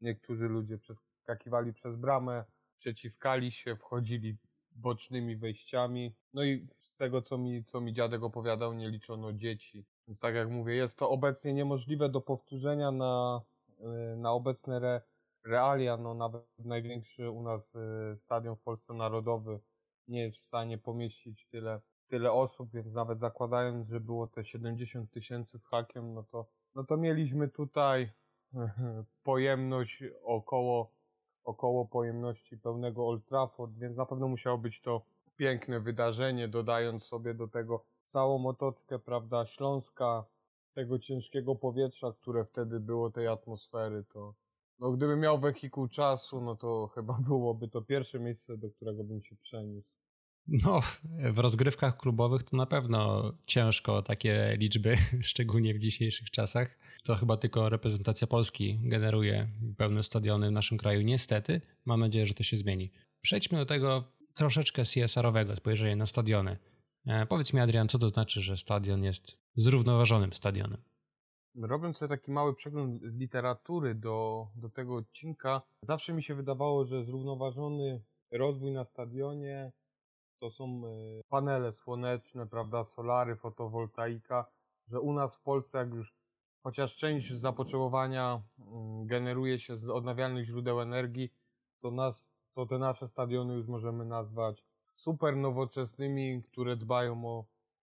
niektórzy 0.00 0.48
ludzie 0.48 0.78
przeskakiwali 0.78 1.72
przez 1.72 1.96
bramę, 1.96 2.44
przeciskali 2.78 3.52
się, 3.52 3.76
wchodzili 3.76 4.36
bocznymi 4.70 5.36
wejściami. 5.36 6.14
No 6.32 6.44
i 6.44 6.68
z 6.76 6.96
tego, 6.96 7.22
co 7.22 7.38
mi, 7.38 7.64
co 7.64 7.80
mi 7.80 7.92
dziadek 7.92 8.22
opowiadał, 8.22 8.74
nie 8.74 8.90
liczono 8.90 9.32
dzieci. 9.32 9.84
Więc 10.08 10.20
tak 10.20 10.34
jak 10.34 10.50
mówię, 10.50 10.74
jest 10.74 10.98
to 10.98 11.10
obecnie 11.10 11.54
niemożliwe 11.54 12.08
do 12.08 12.20
powtórzenia 12.20 12.90
na, 12.90 13.42
y, 13.80 14.16
na 14.16 14.32
obecne 14.32 14.76
re, 14.76 15.02
realia. 15.44 15.96
No 15.96 16.14
nawet 16.14 16.42
największy 16.58 17.30
u 17.30 17.42
nas 17.42 17.74
y, 17.74 18.16
stadion 18.16 18.56
w 18.56 18.62
Polsce 18.62 18.94
Narodowy 18.94 19.60
nie 20.08 20.20
jest 20.22 20.38
w 20.38 20.42
stanie 20.42 20.78
pomieścić 20.78 21.46
tyle, 21.46 21.80
tyle 22.08 22.32
osób, 22.32 22.70
więc 22.72 22.92
nawet 22.92 23.20
zakładając, 23.20 23.88
że 23.88 24.00
było 24.00 24.26
te 24.26 24.44
70 24.44 25.10
tysięcy 25.10 25.58
z 25.58 25.68
hakiem, 25.68 26.14
no 26.14 26.22
to, 26.22 26.46
no 26.74 26.84
to 26.84 26.96
mieliśmy 26.96 27.48
tutaj 27.48 28.12
pojemność 29.24 30.04
około 30.22 30.94
około 31.44 31.84
pojemności 31.84 32.58
pełnego 32.58 33.08
Old 33.08 33.26
Trafford, 33.26 33.72
więc 33.78 33.96
na 33.96 34.06
pewno 34.06 34.28
musiało 34.28 34.58
być 34.58 34.80
to 34.80 35.04
piękne 35.36 35.80
wydarzenie, 35.80 36.48
dodając 36.48 37.04
sobie 37.04 37.34
do 37.34 37.48
tego 37.48 37.84
całą 38.04 38.46
otoczkę, 38.46 38.98
prawda, 38.98 39.46
Śląska, 39.46 40.24
tego 40.74 40.98
ciężkiego 40.98 41.54
powietrza, 41.54 42.12
które 42.12 42.44
wtedy 42.44 42.80
było, 42.80 43.10
tej 43.10 43.26
atmosfery, 43.26 44.04
to 44.12 44.34
no 44.80 44.92
gdybym 44.92 45.20
miał 45.20 45.40
wehikuł 45.40 45.88
czasu, 45.88 46.40
no 46.40 46.56
to 46.56 46.86
chyba 46.94 47.18
byłoby 47.20 47.68
to 47.68 47.82
pierwsze 47.82 48.20
miejsce, 48.20 48.56
do 48.56 48.70
którego 48.70 49.04
bym 49.04 49.22
się 49.22 49.36
przeniósł. 49.36 49.94
No, 50.48 50.80
w 51.32 51.38
rozgrywkach 51.38 51.96
klubowych 51.96 52.42
to 52.42 52.56
na 52.56 52.66
pewno 52.66 53.32
ciężko 53.46 54.02
takie 54.02 54.56
liczby, 54.58 54.96
szczególnie 55.22 55.74
w 55.74 55.78
dzisiejszych 55.78 56.30
czasach. 56.30 56.78
To 57.04 57.14
chyba 57.14 57.36
tylko 57.36 57.68
reprezentacja 57.68 58.26
Polski 58.26 58.78
generuje 58.82 59.48
pełne 59.76 60.02
stadiony 60.02 60.48
w 60.48 60.52
naszym 60.52 60.78
kraju. 60.78 61.02
Niestety, 61.02 61.60
mam 61.84 62.00
nadzieję, 62.00 62.26
że 62.26 62.34
to 62.34 62.42
się 62.42 62.56
zmieni. 62.56 62.90
Przejdźmy 63.20 63.58
do 63.58 63.66
tego 63.66 64.04
troszeczkę 64.34 64.82
CSR-owego 64.82 65.56
spojrzenia 65.56 65.96
na 65.96 66.06
stadiony. 66.06 66.56
E, 67.06 67.26
powiedz 67.26 67.52
mi, 67.52 67.60
Adrian, 67.60 67.88
co 67.88 67.98
to 67.98 68.08
znaczy, 68.08 68.40
że 68.40 68.56
stadion 68.56 69.04
jest 69.04 69.38
zrównoważonym 69.56 70.32
stadionem? 70.32 70.82
Robiąc 71.54 71.96
sobie 71.96 72.16
taki 72.16 72.30
mały 72.30 72.54
przegląd 72.54 73.02
literatury 73.02 73.94
do, 73.94 74.46
do 74.56 74.70
tego 74.70 74.96
odcinka, 74.96 75.62
zawsze 75.82 76.12
mi 76.12 76.22
się 76.22 76.34
wydawało, 76.34 76.84
że 76.84 77.04
zrównoważony 77.04 78.02
rozwój 78.30 78.72
na 78.72 78.84
stadionie 78.84 79.72
to 80.38 80.50
są 80.50 80.82
e, 80.86 80.90
panele 81.28 81.72
słoneczne, 81.72 82.46
prawda, 82.46 82.84
solary, 82.84 83.36
fotowoltaika, 83.36 84.46
że 84.88 85.00
u 85.00 85.12
nas 85.12 85.36
w 85.36 85.42
Polsce, 85.42 85.78
jak 85.78 85.94
już 85.94 86.14
chociaż 86.62 86.96
część 86.96 87.32
zapotrzebowania 87.32 88.42
mm, 88.58 89.06
generuje 89.06 89.60
się 89.60 89.76
z 89.76 89.88
odnawialnych 89.88 90.46
źródeł 90.46 90.80
energii, 90.80 91.32
to, 91.80 91.90
nas, 91.90 92.34
to 92.54 92.66
te 92.66 92.78
nasze 92.78 93.08
stadiony 93.08 93.54
już 93.54 93.66
możemy 93.66 94.04
nazwać 94.04 94.64
super 94.94 95.36
nowoczesnymi, 95.36 96.42
które 96.42 96.76
dbają 96.76 97.26
o, 97.26 97.44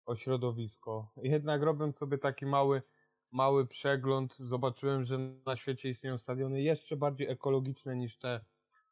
o 0.07 0.17
środowisko. 0.17 1.11
Jednak 1.17 1.63
robiąc 1.63 1.97
sobie 1.97 2.19
taki 2.19 2.47
mały, 2.47 2.83
mały 3.31 3.67
przegląd, 3.67 4.37
zobaczyłem, 4.39 5.05
że 5.05 5.19
na 5.47 5.57
świecie 5.57 5.91
istnieją 5.91 6.19
stadiony 6.19 6.63
jeszcze 6.63 6.97
bardziej 6.97 7.29
ekologiczne 7.29 7.97
niż 7.97 8.19
te 8.19 8.41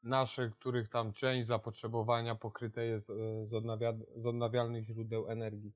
nasze, 0.03 0.51
których 0.51 0.89
tam 0.89 1.13
część 1.13 1.47
zapotrzebowania 1.47 2.35
pokryte 2.35 2.87
jest 2.87 3.11
e, 3.11 3.47
z, 3.47 3.55
odnawia, 3.55 3.93
z 4.17 4.27
odnawialnych 4.27 4.85
źródeł 4.85 5.29
energii. 5.29 5.73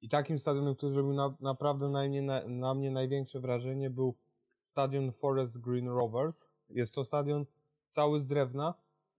I 0.00 0.08
takim 0.08 0.38
stadionem, 0.38 0.74
który 0.74 0.92
zrobił 0.92 1.12
na, 1.12 1.36
naprawdę 1.40 1.88
na 1.88 2.02
mnie, 2.02 2.22
na, 2.22 2.48
na 2.48 2.74
mnie 2.74 2.90
największe 2.90 3.40
wrażenie, 3.40 3.90
był 3.90 4.16
stadion 4.62 5.12
Forest 5.12 5.60
Green 5.60 5.88
Rovers. 5.88 6.48
Jest 6.68 6.94
to 6.94 7.04
stadion 7.04 7.46
cały 7.88 8.20
z 8.20 8.26
drewna, 8.26 8.74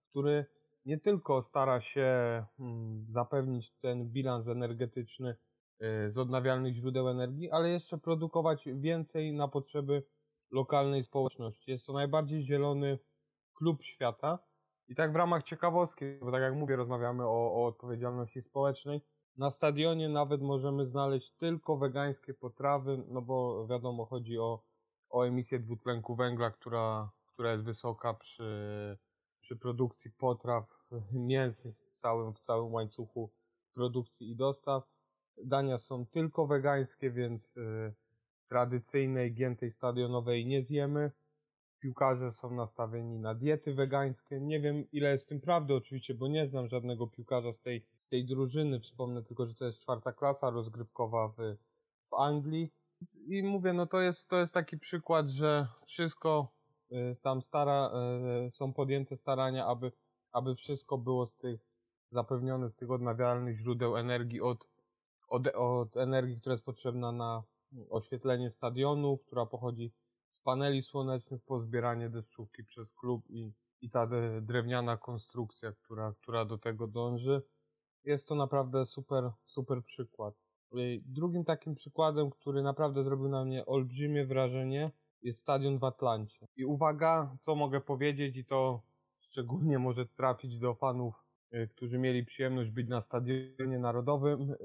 który 0.09 0.45
nie 0.85 0.97
tylko 0.97 1.41
stara 1.41 1.81
się 1.81 2.07
hmm, 2.57 3.05
zapewnić 3.09 3.73
ten 3.81 4.09
bilans 4.09 4.47
energetyczny 4.47 5.35
y, 5.81 6.11
z 6.11 6.17
odnawialnych 6.17 6.73
źródeł 6.73 7.09
energii, 7.09 7.51
ale 7.51 7.69
jeszcze 7.69 7.97
produkować 7.97 8.65
więcej 8.73 9.33
na 9.33 9.47
potrzeby 9.47 10.03
lokalnej 10.51 11.03
społeczności. 11.03 11.71
Jest 11.71 11.85
to 11.85 11.93
najbardziej 11.93 12.43
zielony 12.43 12.99
klub 13.53 13.83
świata. 13.83 14.39
I 14.87 14.95
tak 14.95 15.13
w 15.13 15.15
ramach 15.15 15.43
ciekawostki, 15.43 16.05
bo 16.21 16.31
tak 16.31 16.41
jak 16.41 16.55
mówię, 16.55 16.75
rozmawiamy 16.75 17.23
o, 17.23 17.53
o 17.53 17.65
odpowiedzialności 17.65 18.41
społecznej. 18.41 19.01
Na 19.37 19.51
stadionie 19.51 20.09
nawet 20.09 20.41
możemy 20.41 20.85
znaleźć 20.85 21.31
tylko 21.31 21.77
wegańskie 21.77 22.33
potrawy, 22.33 23.03
no 23.07 23.21
bo 23.21 23.67
wiadomo, 23.67 24.05
chodzi 24.05 24.39
o, 24.39 24.63
o 25.09 25.23
emisję 25.23 25.59
dwutlenku 25.59 26.15
węgla, 26.15 26.51
która, 26.51 27.11
która 27.25 27.51
jest 27.51 27.63
wysoka 27.63 28.13
przy, 28.13 28.97
przy 29.45 29.55
produkcji 29.55 30.11
potraw 30.11 30.89
mięsnych 31.11 31.77
w 31.77 31.91
całym, 31.91 32.33
w 32.33 32.39
całym 32.39 32.73
łańcuchu 32.73 33.29
produkcji 33.73 34.29
i 34.29 34.35
dostaw. 34.35 34.83
Dania 35.43 35.77
są 35.77 36.05
tylko 36.05 36.47
wegańskie, 36.47 37.11
więc 37.11 37.57
y, 37.57 37.93
tradycyjnej, 38.47 39.33
giętej 39.33 39.71
stadionowej 39.71 40.45
nie 40.45 40.63
zjemy 40.63 41.11
piłkarze 41.79 42.31
są 42.31 42.51
nastawieni 42.51 43.19
na 43.19 43.35
diety 43.35 43.73
wegańskie. 43.73 44.39
Nie 44.41 44.59
wiem, 44.59 44.91
ile 44.91 45.11
jest 45.11 45.25
w 45.25 45.27
tym 45.27 45.41
prawdy 45.41 45.73
oczywiście, 45.73 46.13
bo 46.13 46.27
nie 46.27 46.47
znam 46.47 46.67
żadnego 46.67 47.07
piłkarza 47.07 47.53
z 47.53 47.61
tej, 47.61 47.85
z 47.95 48.09
tej 48.09 48.25
drużyny. 48.25 48.79
Wspomnę 48.79 49.23
tylko, 49.23 49.45
że 49.45 49.55
to 49.55 49.65
jest 49.65 49.79
czwarta 49.79 50.13
klasa 50.13 50.49
rozgrywkowa 50.49 51.27
w, 51.27 51.37
w 52.09 52.13
Anglii. 52.13 52.71
I 53.27 53.43
mówię, 53.43 53.73
no 53.73 53.85
to 53.85 54.01
jest, 54.01 54.29
to 54.29 54.39
jest 54.39 54.53
taki 54.53 54.77
przykład, 54.77 55.29
że 55.29 55.67
wszystko 55.87 56.54
tam 57.21 57.41
stara, 57.41 57.91
y, 58.47 58.51
są 58.51 58.73
podjęte 58.73 59.17
starania, 59.17 59.65
aby, 59.65 59.91
aby 60.31 60.55
wszystko 60.55 60.97
było 60.97 61.25
z 61.25 61.35
tych 61.35 61.75
zapewnione 62.11 62.69
z 62.69 62.75
tych 62.75 62.91
odnawialnych 62.91 63.57
źródeł 63.57 63.97
energii 63.97 64.41
od, 64.41 64.67
od, 65.27 65.47
od 65.47 65.97
energii, 65.97 66.39
która 66.39 66.53
jest 66.53 66.65
potrzebna 66.65 67.11
na 67.11 67.43
oświetlenie 67.89 68.51
stadionu, 68.51 69.17
która 69.17 69.45
pochodzi 69.45 69.91
z 70.31 70.39
paneli 70.39 70.83
słonecznych 70.83 71.43
po 71.43 71.59
zbieranie 71.59 72.09
deszczówki 72.09 72.63
przez 72.63 72.93
klub 72.93 73.29
i, 73.29 73.53
i 73.81 73.89
ta 73.89 74.07
drewniana 74.41 74.97
konstrukcja, 74.97 75.71
która, 75.71 76.13
która 76.21 76.45
do 76.45 76.57
tego 76.57 76.87
dąży. 76.87 77.41
Jest 78.03 78.27
to 78.27 78.35
naprawdę 78.35 78.85
super, 78.85 79.31
super 79.45 79.83
przykład. 79.83 80.35
Drugim 81.05 81.45
takim 81.45 81.75
przykładem, 81.75 82.29
który 82.29 82.63
naprawdę 82.63 83.03
zrobił 83.03 83.27
na 83.27 83.45
mnie 83.45 83.65
olbrzymie 83.65 84.25
wrażenie, 84.25 84.91
jest 85.25 85.39
stadion 85.39 85.79
w 85.79 85.83
Atlancie. 85.83 86.47
I 86.55 86.65
uwaga, 86.65 87.37
co 87.41 87.55
mogę 87.55 87.81
powiedzieć, 87.81 88.37
i 88.37 88.45
to 88.45 88.81
szczególnie 89.19 89.79
może 89.79 90.05
trafić 90.05 90.59
do 90.59 90.75
fanów, 90.75 91.15
y, 91.53 91.67
którzy 91.67 91.99
mieli 91.99 92.25
przyjemność 92.25 92.71
być 92.71 92.87
na 92.87 93.01
stadionie 93.01 93.79
narodowym 93.79 94.55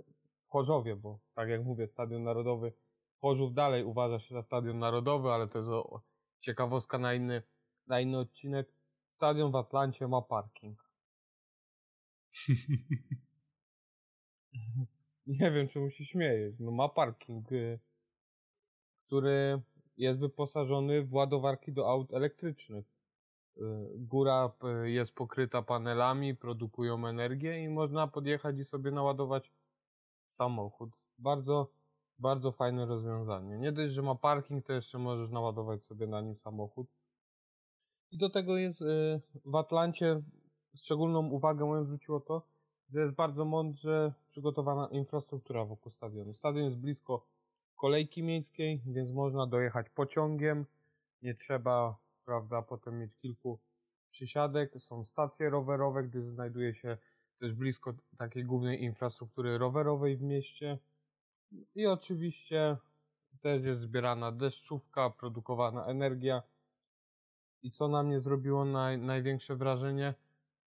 w 0.42 0.48
Chorzowie, 0.48 0.96
bo 0.96 1.18
tak 1.34 1.48
jak 1.48 1.64
mówię, 1.64 1.86
stadion 1.86 2.22
narodowy 2.22 2.72
Chorzów 3.20 3.54
dalej 3.54 3.84
uważa 3.84 4.18
się 4.20 4.34
za 4.34 4.42
stadion 4.42 4.78
narodowy, 4.78 5.30
ale 5.30 5.48
to 5.48 5.58
jest 5.58 5.70
o, 5.70 6.02
ciekawostka 6.40 6.98
na 6.98 7.14
inny, 7.14 7.42
na 7.86 8.00
inny 8.00 8.18
odcinek. 8.18 8.72
Stadion 9.08 9.52
w 9.52 9.56
Atlancie 9.56 10.08
ma 10.08 10.22
parking. 10.22 10.90
Nie 15.26 15.50
wiem, 15.50 15.68
czemu 15.68 15.90
się 15.90 16.04
śmiejesz. 16.04 16.54
No 16.58 16.70
ma 16.70 16.88
parking, 16.88 17.52
y, 17.52 17.80
który 19.06 19.62
jest 19.96 20.18
wyposażony 20.18 21.02
w 21.02 21.14
ładowarki 21.14 21.72
do 21.72 21.90
aut 21.90 22.14
elektrycznych. 22.14 22.86
Y, 23.56 23.60
góra 23.98 24.52
y, 24.84 24.90
jest 24.90 25.12
pokryta 25.12 25.62
panelami, 25.62 26.36
produkują 26.36 27.06
energię 27.06 27.64
i 27.64 27.68
można 27.68 28.08
podjechać 28.08 28.58
i 28.58 28.64
sobie 28.64 28.90
naładować 28.90 29.52
samochód. 30.28 30.90
Bardzo 31.18 31.80
bardzo 32.20 32.52
fajne 32.52 32.86
rozwiązanie. 32.86 33.58
Nie 33.58 33.72
dość, 33.72 33.94
że 33.94 34.02
ma 34.02 34.14
parking, 34.14 34.66
to 34.66 34.72
jeszcze 34.72 34.98
możesz 34.98 35.30
naładować 35.30 35.84
sobie 35.84 36.06
na 36.06 36.20
nim 36.20 36.36
samochód. 36.36 36.86
I 38.10 38.18
do 38.18 38.30
tego 38.30 38.56
jest 38.56 38.82
y, 38.82 39.20
w 39.44 39.56
Atlancie 39.56 40.22
szczególną 40.76 41.28
uwagę 41.28 41.64
moją 41.64 41.84
zwróciło 41.84 42.20
to, 42.20 42.42
że 42.90 43.00
jest 43.00 43.14
bardzo 43.14 43.44
mądrze 43.44 44.12
przygotowana 44.28 44.88
infrastruktura 44.88 45.64
wokół 45.64 45.92
stadionu. 45.92 46.34
Stadion 46.34 46.64
jest 46.64 46.78
blisko 46.78 47.26
kolejki 47.80 48.22
miejskiej, 48.22 48.82
więc 48.86 49.12
można 49.12 49.46
dojechać 49.46 49.88
pociągiem, 49.88 50.66
nie 51.22 51.34
trzeba, 51.34 51.96
prawda, 52.24 52.62
potem 52.62 52.98
mieć 52.98 53.16
kilku 53.16 53.58
przysiadek, 54.10 54.74
są 54.78 55.04
stacje 55.04 55.50
rowerowe, 55.50 56.02
gdy 56.02 56.22
znajduje 56.22 56.74
się 56.74 56.98
też 57.38 57.52
blisko 57.54 57.94
takiej 58.18 58.44
głównej 58.44 58.82
infrastruktury 58.82 59.58
rowerowej 59.58 60.16
w 60.16 60.22
mieście. 60.22 60.78
I 61.74 61.86
oczywiście 61.86 62.76
też 63.40 63.64
jest 63.64 63.80
zbierana 63.80 64.32
deszczówka, 64.32 65.10
produkowana 65.10 65.84
energia. 65.86 66.42
I 67.62 67.70
co 67.70 67.88
na 67.88 68.02
mnie 68.02 68.20
zrobiło 68.20 68.64
naj, 68.64 68.98
największe 68.98 69.56
wrażenie? 69.56 70.14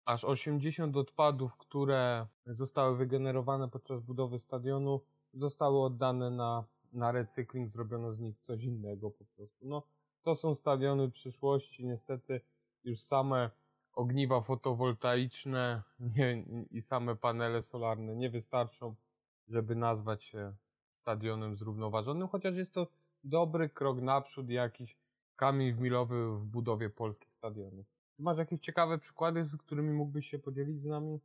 Aż 0.04 0.24
80 0.24 0.96
odpadów, 0.96 1.56
które 1.56 2.26
zostały 2.46 2.96
wygenerowane 2.96 3.68
podczas 3.68 4.00
budowy 4.00 4.38
stadionu, 4.38 5.00
zostały 5.34 5.82
oddane 5.82 6.30
na, 6.30 6.64
na 6.92 7.12
recykling, 7.12 7.70
zrobiono 7.70 8.12
z 8.12 8.18
nich 8.18 8.40
coś 8.40 8.64
innego 8.64 9.10
po 9.10 9.24
prostu. 9.24 9.66
No, 9.66 9.82
to 10.22 10.36
są 10.36 10.54
stadiony 10.54 11.10
przyszłości, 11.10 11.86
niestety 11.86 12.40
już 12.84 13.00
same 13.00 13.50
ogniwa 13.92 14.40
fotowoltaiczne 14.40 15.82
nie, 16.00 16.44
i 16.70 16.82
same 16.82 17.16
panele 17.16 17.62
solarne 17.62 18.16
nie 18.16 18.30
wystarczą, 18.30 18.94
żeby 19.48 19.76
nazwać 19.76 20.24
się 20.24 20.54
stadionem 20.92 21.56
zrównoważonym, 21.56 22.28
chociaż 22.28 22.56
jest 22.56 22.72
to 22.72 22.86
dobry 23.24 23.68
krok 23.68 24.00
naprzód, 24.00 24.50
jakiś 24.50 24.96
kamień 25.36 25.80
milowy 25.80 26.38
w 26.38 26.44
budowie 26.44 26.90
polskich 26.90 27.34
stadionów. 27.34 27.86
Ty 28.16 28.22
masz 28.22 28.38
jakieś 28.38 28.60
ciekawe 28.60 28.98
przykłady, 28.98 29.44
z 29.44 29.56
którymi 29.56 29.92
mógłbyś 29.92 30.30
się 30.30 30.38
podzielić 30.38 30.80
z 30.80 30.86
nami? 30.86 31.20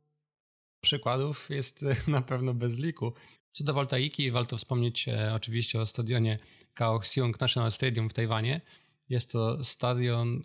Przykładów 0.80 1.50
jest 1.50 1.84
na 2.08 2.22
pewno 2.22 2.54
bez 2.54 2.78
liku. 2.78 3.12
Co 3.52 3.64
do 3.64 3.74
Voltaiki, 3.74 4.30
warto 4.30 4.56
wspomnieć 4.56 5.08
e, 5.08 5.34
oczywiście 5.34 5.80
o 5.80 5.86
stadionie 5.86 6.38
Kaohsiung 6.74 7.40
National 7.40 7.72
Stadium 7.72 8.08
w 8.08 8.12
Tajwanie. 8.12 8.60
Jest 9.08 9.32
to 9.32 9.64
stadion, 9.64 10.42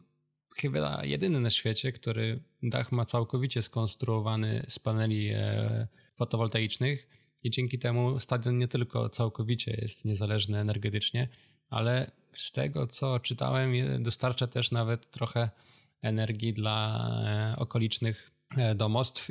chyba 0.55 1.05
jedyny 1.05 1.39
na 1.39 1.49
świecie, 1.49 1.91
który 1.91 2.39
dach 2.63 2.91
ma 2.91 3.05
całkowicie 3.05 3.61
skonstruowany 3.61 4.65
z 4.67 4.79
paneli 4.79 5.29
e, 5.29 5.87
fotowoltaicznych 6.15 7.07
i 7.43 7.49
dzięki 7.49 7.79
temu 7.79 8.19
stadion 8.19 8.57
nie 8.57 8.67
tylko 8.67 9.09
całkowicie 9.09 9.77
jest 9.81 10.05
niezależny 10.05 10.57
energetycznie, 10.57 11.27
ale 11.69 12.11
z 12.33 12.51
tego 12.51 12.87
co 12.87 13.19
czytałem 13.19 13.73
dostarcza 14.03 14.47
też 14.47 14.71
nawet 14.71 15.11
trochę 15.11 15.49
energii 16.01 16.53
dla 16.53 17.09
e, 17.25 17.59
okolicznych 17.59 18.31
domostw 18.75 19.29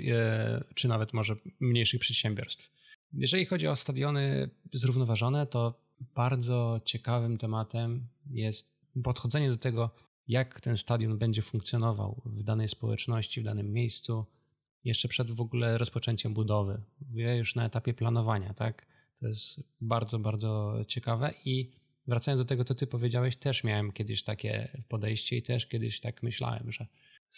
czy 0.74 0.88
nawet 0.88 1.12
może 1.12 1.36
mniejszych 1.60 2.00
przedsiębiorstw. 2.00 2.75
Jeżeli 3.18 3.46
chodzi 3.46 3.68
o 3.68 3.76
stadiony 3.76 4.50
zrównoważone, 4.72 5.46
to 5.46 5.80
bardzo 6.14 6.80
ciekawym 6.84 7.38
tematem 7.38 8.08
jest 8.30 8.76
podchodzenie 9.04 9.50
do 9.50 9.56
tego, 9.56 9.90
jak 10.28 10.60
ten 10.60 10.76
stadion 10.76 11.18
będzie 11.18 11.42
funkcjonował 11.42 12.22
w 12.24 12.42
danej 12.42 12.68
społeczności, 12.68 13.40
w 13.40 13.44
danym 13.44 13.72
miejscu, 13.72 14.26
jeszcze 14.84 15.08
przed 15.08 15.30
w 15.30 15.40
ogóle 15.40 15.78
rozpoczęciem 15.78 16.34
budowy, 16.34 16.82
już 17.38 17.54
na 17.54 17.64
etapie 17.64 17.94
planowania, 17.94 18.54
tak? 18.54 18.86
To 19.20 19.28
jest 19.28 19.60
bardzo, 19.80 20.18
bardzo 20.18 20.74
ciekawe 20.88 21.34
i 21.44 21.70
wracając 22.06 22.40
do 22.40 22.44
tego, 22.44 22.64
co 22.64 22.74
ty 22.74 22.86
powiedziałeś, 22.86 23.36
też 23.36 23.64
miałem 23.64 23.92
kiedyś 23.92 24.22
takie 24.22 24.82
podejście 24.88 25.36
i 25.36 25.42
też 25.42 25.66
kiedyś 25.66 26.00
tak 26.00 26.22
myślałem, 26.22 26.72
że 26.72 26.86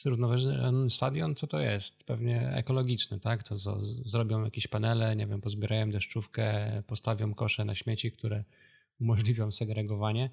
zrównoważony 0.02 0.90
stadion, 0.90 1.34
co 1.34 1.46
to 1.46 1.60
jest? 1.60 2.04
Pewnie 2.04 2.52
ekologiczny, 2.54 3.20
tak? 3.20 3.42
To 3.42 3.56
co, 3.56 3.76
zrobią 3.82 4.44
jakieś 4.44 4.66
panele, 4.66 5.16
nie 5.16 5.26
wiem, 5.26 5.40
pozbierają 5.40 5.90
deszczówkę, 5.90 6.82
postawią 6.86 7.34
kosze 7.34 7.64
na 7.64 7.74
śmieci, 7.74 8.12
które 8.12 8.44
umożliwią 9.00 9.52
segregowanie 9.52 10.30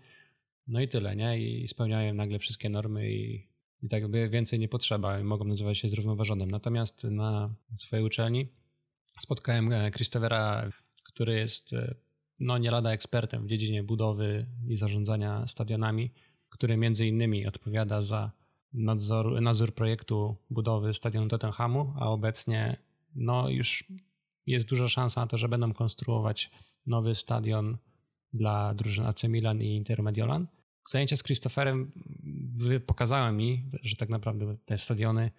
no 0.67 0.81
i 0.81 0.87
tyle, 0.87 1.15
nie? 1.15 1.39
I 1.39 1.67
spełniają 1.67 2.13
nagle 2.13 2.39
wszystkie 2.39 2.69
normy 2.69 3.11
i, 3.11 3.47
i 3.83 3.87
tak 3.89 4.01
jakby 4.01 4.29
więcej 4.29 4.59
nie 4.59 4.67
potrzeba 4.67 5.19
i 5.19 5.23
mogą 5.23 5.45
nazywać 5.45 5.77
się 5.77 5.89
zrównoważonym. 5.89 6.51
Natomiast 6.51 7.03
na 7.03 7.55
swojej 7.75 8.05
uczelni 8.05 8.47
spotkałem 9.19 9.73
e, 9.73 9.91
Christophera, 9.91 10.69
który 11.03 11.39
jest 11.39 11.73
e, 11.73 11.95
no 12.39 12.57
nie 12.57 12.71
lada 12.71 12.91
ekspertem 12.91 13.45
w 13.45 13.49
dziedzinie 13.49 13.83
budowy 13.83 14.45
i 14.67 14.75
zarządzania 14.75 15.47
stadionami, 15.47 16.11
który 16.49 16.77
między 16.77 17.07
innymi 17.07 17.47
odpowiada 17.47 18.01
za 18.01 18.31
nadzór, 18.75 19.41
nadzór 19.41 19.73
projektu 19.73 20.35
budowy 20.49 20.93
stadionu 20.93 21.27
Tottenhamu, 21.27 21.93
a 21.99 22.09
obecnie 22.09 22.77
no 23.15 23.49
już 23.49 23.83
jest 24.47 24.67
duża 24.67 24.89
szansa 24.89 25.21
na 25.21 25.27
to, 25.27 25.38
że 25.38 25.49
będą 25.49 25.73
konstruować 25.73 26.51
nowy 26.85 27.15
stadion 27.15 27.77
dla 28.33 28.73
drużyn 28.73 29.05
AC 29.05 29.23
Milan 29.23 29.61
i 29.61 29.75
Inter 29.75 30.03
Mediolan. 30.03 30.47
Zajęcia 30.89 31.17
z 31.17 31.23
Christopherem 31.23 31.91
pokazały 32.85 33.31
mi, 33.31 33.63
że 33.83 33.95
tak 33.95 34.09
naprawdę 34.09 34.57
te 34.65 34.77
stadiony 34.77 35.31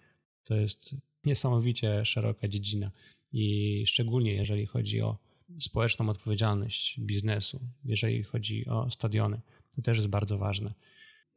to 0.43 0.55
jest 0.55 0.95
niesamowicie 1.25 2.05
szeroka 2.05 2.47
dziedzina 2.47 2.91
i 3.33 3.83
szczególnie 3.87 4.33
jeżeli 4.33 4.65
chodzi 4.65 5.01
o 5.01 5.17
społeczną 5.59 6.09
odpowiedzialność 6.09 6.99
biznesu, 6.99 7.59
jeżeli 7.83 8.23
chodzi 8.23 8.65
o 8.65 8.89
stadiony, 8.89 9.41
to 9.75 9.81
też 9.81 9.97
jest 9.97 10.09
bardzo 10.09 10.37
ważne. 10.37 10.73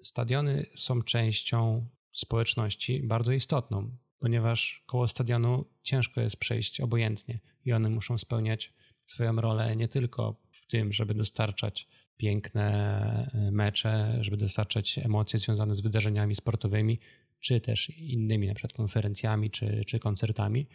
Stadiony 0.02 0.66
są 0.74 1.02
częścią 1.02 1.86
społeczności 2.12 3.02
bardzo 3.02 3.32
istotną, 3.32 3.96
ponieważ 4.18 4.84
koło 4.86 5.08
stadionu 5.08 5.64
ciężko 5.82 6.20
jest 6.20 6.36
przejść 6.36 6.80
obojętnie 6.80 7.40
i 7.64 7.72
one 7.72 7.90
muszą 7.90 8.18
spełniać 8.18 8.72
swoją 9.06 9.36
rolę 9.36 9.76
nie 9.76 9.88
tylko 9.88 10.36
w 10.50 10.66
tym, 10.66 10.92
żeby 10.92 11.14
dostarczać 11.14 11.88
piękne 12.16 13.30
e, 13.34 13.50
mecze, 13.50 14.18
żeby 14.20 14.36
dostarczać 14.36 14.98
emocje 14.98 15.38
związane 15.38 15.76
z 15.76 15.80
wydarzeniami 15.80 16.34
sportowymi, 16.34 17.00
czy 17.40 17.60
też 17.60 17.90
innymi, 17.90 18.46
na 18.48 18.54
przykład 18.54 18.72
konferencjami, 18.72 19.50
czy, 19.50 19.84
czy 19.86 19.98
koncertami, 19.98 20.66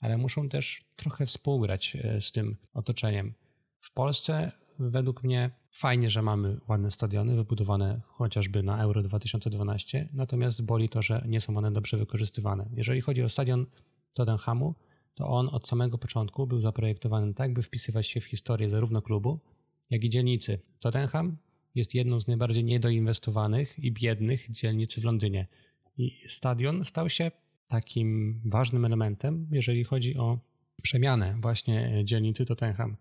ale 0.00 0.18
muszą 0.18 0.48
też 0.48 0.84
trochę 0.96 1.26
współgrać 1.26 1.96
e, 1.96 2.20
z 2.20 2.32
tym 2.32 2.56
otoczeniem. 2.74 3.34
W 3.80 3.92
Polsce 3.92 4.52
według 4.80 5.24
mnie 5.24 5.50
fajnie, 5.70 6.10
że 6.10 6.22
mamy 6.22 6.60
ładne 6.68 6.90
stadiony 6.90 7.36
wybudowane 7.36 8.00
chociażby 8.06 8.62
na 8.62 8.82
Euro 8.82 9.02
2012, 9.02 10.08
natomiast 10.12 10.62
boli 10.62 10.88
to, 10.88 11.02
że 11.02 11.24
nie 11.28 11.40
są 11.40 11.56
one 11.56 11.72
dobrze 11.72 11.96
wykorzystywane. 11.96 12.68
Jeżeli 12.76 13.00
chodzi 13.00 13.22
o 13.22 13.28
stadion 13.28 13.66
Tottenhamu, 14.14 14.74
to 15.14 15.28
on 15.28 15.48
od 15.52 15.68
samego 15.68 15.98
początku 15.98 16.46
był 16.46 16.60
zaprojektowany 16.60 17.34
tak, 17.34 17.52
by 17.52 17.62
wpisywać 17.62 18.06
się 18.06 18.20
w 18.20 18.24
historię 18.24 18.70
zarówno 18.70 19.02
klubu, 19.02 19.40
jak 19.90 20.04
i 20.04 20.08
dzielnicy. 20.08 20.58
Tottenham 20.80 21.36
jest 21.74 21.94
jedną 21.94 22.20
z 22.20 22.26
najbardziej 22.26 22.64
niedoinwestowanych 22.64 23.78
i 23.78 23.92
biednych 23.92 24.50
dzielnic 24.50 24.98
w 24.98 25.04
Londynie. 25.04 25.46
I 25.98 26.22
stadion 26.26 26.84
stał 26.84 27.08
się 27.08 27.30
takim 27.68 28.40
ważnym 28.44 28.84
elementem, 28.84 29.48
jeżeli 29.52 29.84
chodzi 29.84 30.16
o 30.16 30.38
przemianę 30.82 31.36
właśnie 31.40 32.02
dzielnicy 32.04 32.44
Tottenham. 32.44 32.96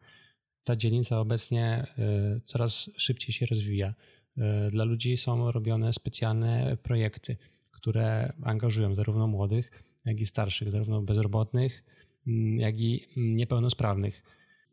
Ta 0.63 0.75
dzielnica 0.75 1.19
obecnie 1.19 1.65
e, 1.97 2.39
coraz 2.45 2.89
szybciej 2.97 3.33
się 3.33 3.45
rozwija. 3.45 3.93
E, 4.37 4.71
dla 4.71 4.83
ludzi 4.83 5.17
są 5.17 5.51
robione 5.51 5.93
specjalne 5.93 6.77
projekty, 6.83 7.37
które 7.71 8.33
angażują 8.43 8.95
zarówno 8.95 9.27
młodych, 9.27 9.83
jak 10.05 10.19
i 10.19 10.25
starszych, 10.25 10.71
zarówno 10.71 11.01
bezrobotnych, 11.01 11.83
Mm, 12.29 12.59
jak 12.59 12.79
i 12.79 13.07
mm, 13.17 13.35
niepełnosprawnych. 13.35 14.23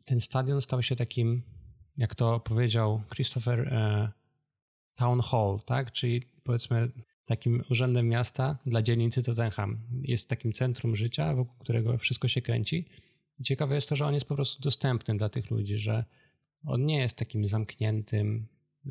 Ten 0.05 0.21
stadion 0.21 0.61
stał 0.61 0.83
się 0.83 0.95
takim, 0.95 1.43
jak 1.97 2.15
to 2.15 2.39
powiedział 2.39 3.01
Christopher, 3.13 3.59
e, 3.59 4.11
town 4.95 5.21
hall, 5.21 5.59
tak? 5.65 5.91
czyli 5.91 6.21
powiedzmy 6.43 6.91
takim 7.25 7.63
urzędem 7.69 8.09
miasta 8.09 8.57
dla 8.65 8.81
dzielnicy 8.81 9.23
Tottenham. 9.23 9.79
Jest 10.01 10.29
takim 10.29 10.53
centrum 10.53 10.95
życia, 10.95 11.35
wokół 11.35 11.55
którego 11.59 11.97
wszystko 11.97 12.27
się 12.27 12.41
kręci. 12.41 12.85
Ciekawe 13.43 13.75
jest 13.75 13.89
to, 13.89 13.95
że 13.95 14.05
on 14.05 14.13
jest 14.13 14.25
po 14.25 14.35
prostu 14.35 14.61
dostępny 14.61 15.17
dla 15.17 15.29
tych 15.29 15.51
ludzi, 15.51 15.77
że 15.77 16.05
on 16.65 16.85
nie 16.85 16.97
jest 16.97 17.17
takim 17.17 17.47
zamkniętym 17.47 18.47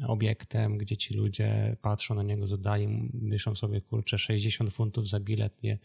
obiektem, 0.07 0.79
gdzie 0.79 0.97
ci 0.97 1.15
ludzie 1.15 1.77
patrzą 1.83 2.15
na 2.15 2.23
niego 2.23 2.47
z 2.47 2.53
oddali, 2.53 2.89
myślą 3.13 3.55
sobie, 3.55 3.81
kurczę, 3.81 4.19
60 4.19 4.73
funtów 4.73 5.09
za 5.09 5.21
bilet, 5.21 5.63
nie, 5.63 5.79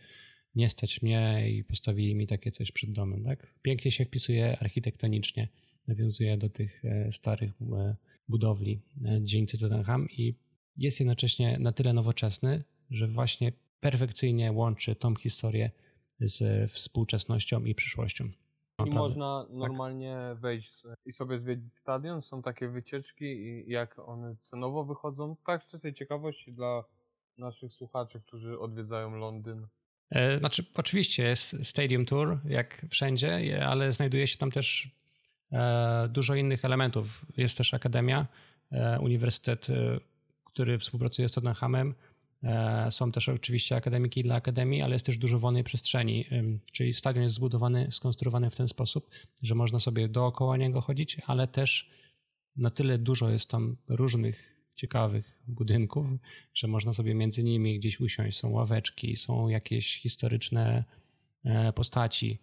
nie 0.56 0.70
stać 0.70 1.02
mnie 1.02 1.50
i 1.52 1.64
postawili 1.64 2.16
mi 2.16 2.28
takie 2.28 2.52
coś 2.52 2.72
przed 2.72 2.92
domem. 2.92 3.24
Tak? 3.24 3.54
Pięknie 3.62 3.92
się 3.92 4.06
wpisuje 4.06 4.60
architektonicznie, 4.60 5.48
nawiązuje 5.88 6.38
do 6.38 6.50
tych 6.50 6.86
e, 6.86 7.12
starych 7.12 7.52
e, 7.62 7.96
budowli 8.28 8.82
e, 9.06 9.20
dzielnicy 9.22 9.60
Tottenham 9.60 10.10
i 10.10 10.36
jest 10.78 11.00
jednocześnie 11.00 11.60
na 11.60 11.72
tyle 11.72 11.94
nowoczesny, 11.94 12.64
że 12.90 13.08
właśnie 13.08 13.52
perfekcyjnie 13.80 14.52
łączy 14.52 14.96
tą 14.96 15.16
historię 15.16 15.72
z 16.20 16.72
współczesnością 16.72 17.66
i 17.66 17.76
przyszłością. 17.76 18.30
I 18.88 18.90
można 18.90 19.46
tak? 19.48 19.56
normalnie 19.56 20.18
tak? 20.30 20.40
wejść 20.40 20.84
i 21.06 21.12
sobie 21.12 21.40
zwiedzić 21.40 21.78
stadion. 21.78 22.22
Są 22.22 22.42
takie 22.42 22.68
wycieczki 22.68 23.26
i 23.26 23.72
jak 23.72 24.00
one 24.00 24.36
cenowo 24.36 24.84
wychodzą. 24.84 25.36
Tak, 25.46 25.64
z 25.64 25.72
czystej 25.72 25.94
ciekawości 25.94 26.54
dla 26.54 26.84
naszych 27.38 27.74
słuchaczy, 27.74 28.22
którzy 28.22 28.60
odwiedzają 28.60 29.16
Londyn 29.16 29.68
E, 30.12 30.40
znaczy, 30.40 30.64
oczywiście 30.76 31.24
jest 31.24 31.66
Stadium 31.66 32.06
Tour, 32.06 32.40
jak 32.46 32.86
wszędzie, 32.90 33.66
ale 33.66 33.94
znajduje 33.94 34.28
się 34.28 34.38
tam 34.38 34.52
też 34.52 34.90
e, 35.52 36.08
dużo 36.10 36.36
innych 36.36 36.66
elementów. 36.66 37.26
Jest 37.38 37.58
też 37.58 37.74
akademia, 37.74 38.28
e, 38.72 39.00
uniwersytet, 39.00 39.68
który 40.44 40.80
współpracuje 40.80 41.30
z 41.30 41.32
Tottenhamem. 41.32 41.94
Są 42.90 43.12
też 43.12 43.30
oczywiście 43.30 43.76
akademiki 43.76 44.24
dla 44.24 44.36
akademii, 44.36 44.82
ale 44.82 44.96
jest 44.96 45.06
też 45.06 45.18
dużo 45.18 45.40
wolnej 45.40 45.64
przestrzeni. 45.64 46.26
Czyli 46.72 46.94
stadion 46.94 47.24
jest 47.24 47.36
zbudowany, 47.36 47.88
skonstruowany 47.92 48.50
w 48.50 48.56
ten 48.56 48.68
sposób, 48.68 49.10
że 49.42 49.56
można 49.56 49.80
sobie 49.80 50.10
dookoła 50.10 50.58
niego 50.58 50.82
chodzić, 50.82 51.18
ale 51.28 51.48
też 51.48 51.90
na 52.56 52.70
tyle 52.70 52.98
dużo 52.98 53.30
jest 53.30 53.50
tam 53.50 53.78
różnych 53.88 54.52
ciekawych 54.76 55.42
budynków, 55.48 56.08
że 56.54 56.68
można 56.68 56.94
sobie 56.94 57.14
między 57.14 57.44
nimi 57.44 57.80
gdzieś 57.80 58.00
usiąść. 58.00 58.38
Są 58.38 58.50
ławeczki, 58.50 59.16
są 59.16 59.48
jakieś 59.48 60.02
historyczne 60.02 60.84
e, 61.46 61.74
postaci. 61.74 62.40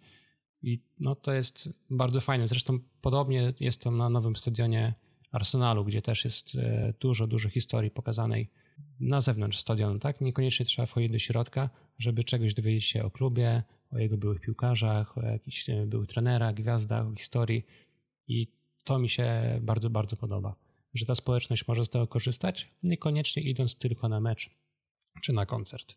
I 0.61 0.83
no, 0.99 1.15
to 1.15 1.33
jest 1.33 1.69
bardzo 1.89 2.21
fajne. 2.21 2.47
Zresztą 2.47 2.79
podobnie 3.01 3.53
jest 3.59 3.81
to 3.81 3.91
na 3.91 4.09
nowym 4.09 4.35
stadionie 4.35 4.93
Arsenalu, 5.31 5.85
gdzie 5.85 6.01
też 6.01 6.25
jest 6.25 6.55
e, 6.55 6.93
dużo, 6.99 7.27
dużo 7.27 7.49
historii 7.49 7.91
pokazanej 7.91 8.49
na 8.99 9.21
zewnątrz 9.21 9.57
stadionu. 9.57 9.99
Tak? 9.99 10.21
Niekoniecznie 10.21 10.65
trzeba 10.65 10.85
wchodzić 10.85 11.11
do 11.11 11.19
środka, 11.19 11.69
żeby 11.97 12.23
czegoś 12.23 12.53
dowiedzieć 12.53 12.85
się 12.85 13.03
o 13.03 13.11
klubie, 13.11 13.63
o 13.91 13.97
jego 13.97 14.17
byłych 14.17 14.41
piłkarzach, 14.41 15.17
o 15.17 15.21
jakichś 15.21 15.69
e, 15.69 15.85
byłych 15.85 16.07
trenerach, 16.07 16.55
gwiazdach, 16.55 17.07
o 17.07 17.15
historii. 17.15 17.65
I 18.27 18.47
to 18.83 18.99
mi 18.99 19.09
się 19.09 19.59
bardzo, 19.61 19.89
bardzo 19.89 20.17
podoba 20.17 20.55
że 20.93 21.05
ta 21.05 21.15
społeczność 21.15 21.67
może 21.67 21.85
z 21.85 21.89
tego 21.89 22.07
korzystać, 22.07 22.71
niekoniecznie 22.83 23.43
idąc 23.43 23.77
tylko 23.77 24.09
na 24.09 24.19
mecz 24.19 24.49
czy 25.21 25.33
na 25.33 25.45
koncert. 25.45 25.95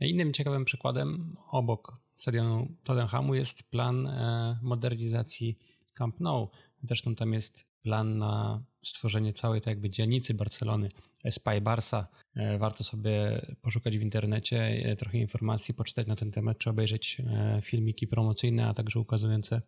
Innym 0.00 0.32
ciekawym 0.32 0.64
przykładem 0.64 1.36
obok 1.50 1.96
stadionu 2.14 2.76
Tottenhamu 2.84 3.34
jest 3.34 3.70
plan 3.70 4.06
e, 4.06 4.58
modernizacji 4.62 5.58
Camp 5.94 6.20
Nou. 6.20 6.48
Zresztą 6.82 7.14
tam 7.14 7.32
jest 7.32 7.66
plan 7.84 8.18
na 8.18 8.62
stworzenie 8.84 9.32
całej 9.32 9.60
tak 9.60 9.66
jakby 9.66 9.90
dzielnicy 9.90 10.34
Barcelony, 10.34 10.88
Spy 11.30 11.60
Barsa. 11.60 12.08
E, 12.36 12.58
warto 12.58 12.84
sobie 12.84 13.42
poszukać 13.62 13.98
w 13.98 14.02
internecie 14.02 14.58
e, 14.58 14.96
trochę 14.96 15.18
informacji, 15.18 15.74
poczytać 15.74 16.06
na 16.06 16.16
ten 16.16 16.30
temat, 16.30 16.58
czy 16.58 16.70
obejrzeć 16.70 17.22
filmiki 17.62 18.06
promocyjne, 18.06 18.66
a 18.66 18.74
także 18.74 19.00
ukazujące 19.00 19.62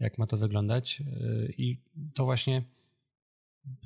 jak 0.00 0.18
ma 0.18 0.26
to 0.26 0.36
wyglądać. 0.36 1.02
I 1.58 1.80
to 2.14 2.24
właśnie 2.24 2.62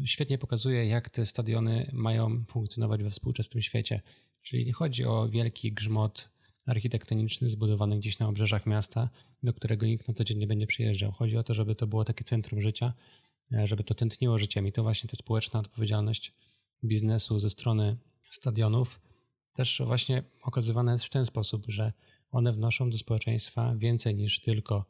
świetnie 0.04 0.38
pokazuje, 0.38 0.86
jak 0.86 1.10
te 1.10 1.26
stadiony 1.26 1.90
mają 1.92 2.44
funkcjonować 2.48 3.02
we 3.02 3.10
współczesnym 3.10 3.62
świecie. 3.62 4.00
Czyli 4.42 4.66
nie 4.66 4.72
chodzi 4.72 5.04
o 5.04 5.28
wielki 5.28 5.72
grzmot 5.72 6.30
architektoniczny 6.66 7.48
zbudowany 7.48 7.98
gdzieś 7.98 8.18
na 8.18 8.28
obrzeżach 8.28 8.66
miasta, 8.66 9.08
do 9.42 9.54
którego 9.54 9.86
nikt 9.86 10.08
na 10.08 10.14
co 10.14 10.24
dzień 10.24 10.38
nie 10.38 10.46
będzie 10.46 10.66
przyjeżdżał. 10.66 11.12
Chodzi 11.12 11.36
o 11.36 11.42
to, 11.42 11.54
żeby 11.54 11.74
to 11.74 11.86
było 11.86 12.04
takie 12.04 12.24
centrum 12.24 12.60
życia, 12.60 12.86
e, 12.86 13.29
żeby 13.64 13.84
to 13.84 13.94
tętniło 13.94 14.38
życiem 14.38 14.66
i 14.66 14.72
to 14.72 14.82
właśnie 14.82 15.10
ta 15.10 15.16
społeczna 15.16 15.60
odpowiedzialność 15.60 16.32
biznesu 16.84 17.40
ze 17.40 17.50
strony 17.50 17.96
stadionów 18.30 19.00
też 19.54 19.82
właśnie 19.84 20.22
okazywane 20.42 20.92
jest 20.92 21.04
w 21.04 21.10
ten 21.10 21.26
sposób, 21.26 21.64
że 21.68 21.92
one 22.30 22.52
wnoszą 22.52 22.90
do 22.90 22.98
społeczeństwa 22.98 23.74
więcej 23.76 24.14
niż 24.14 24.40
tylko 24.40 24.84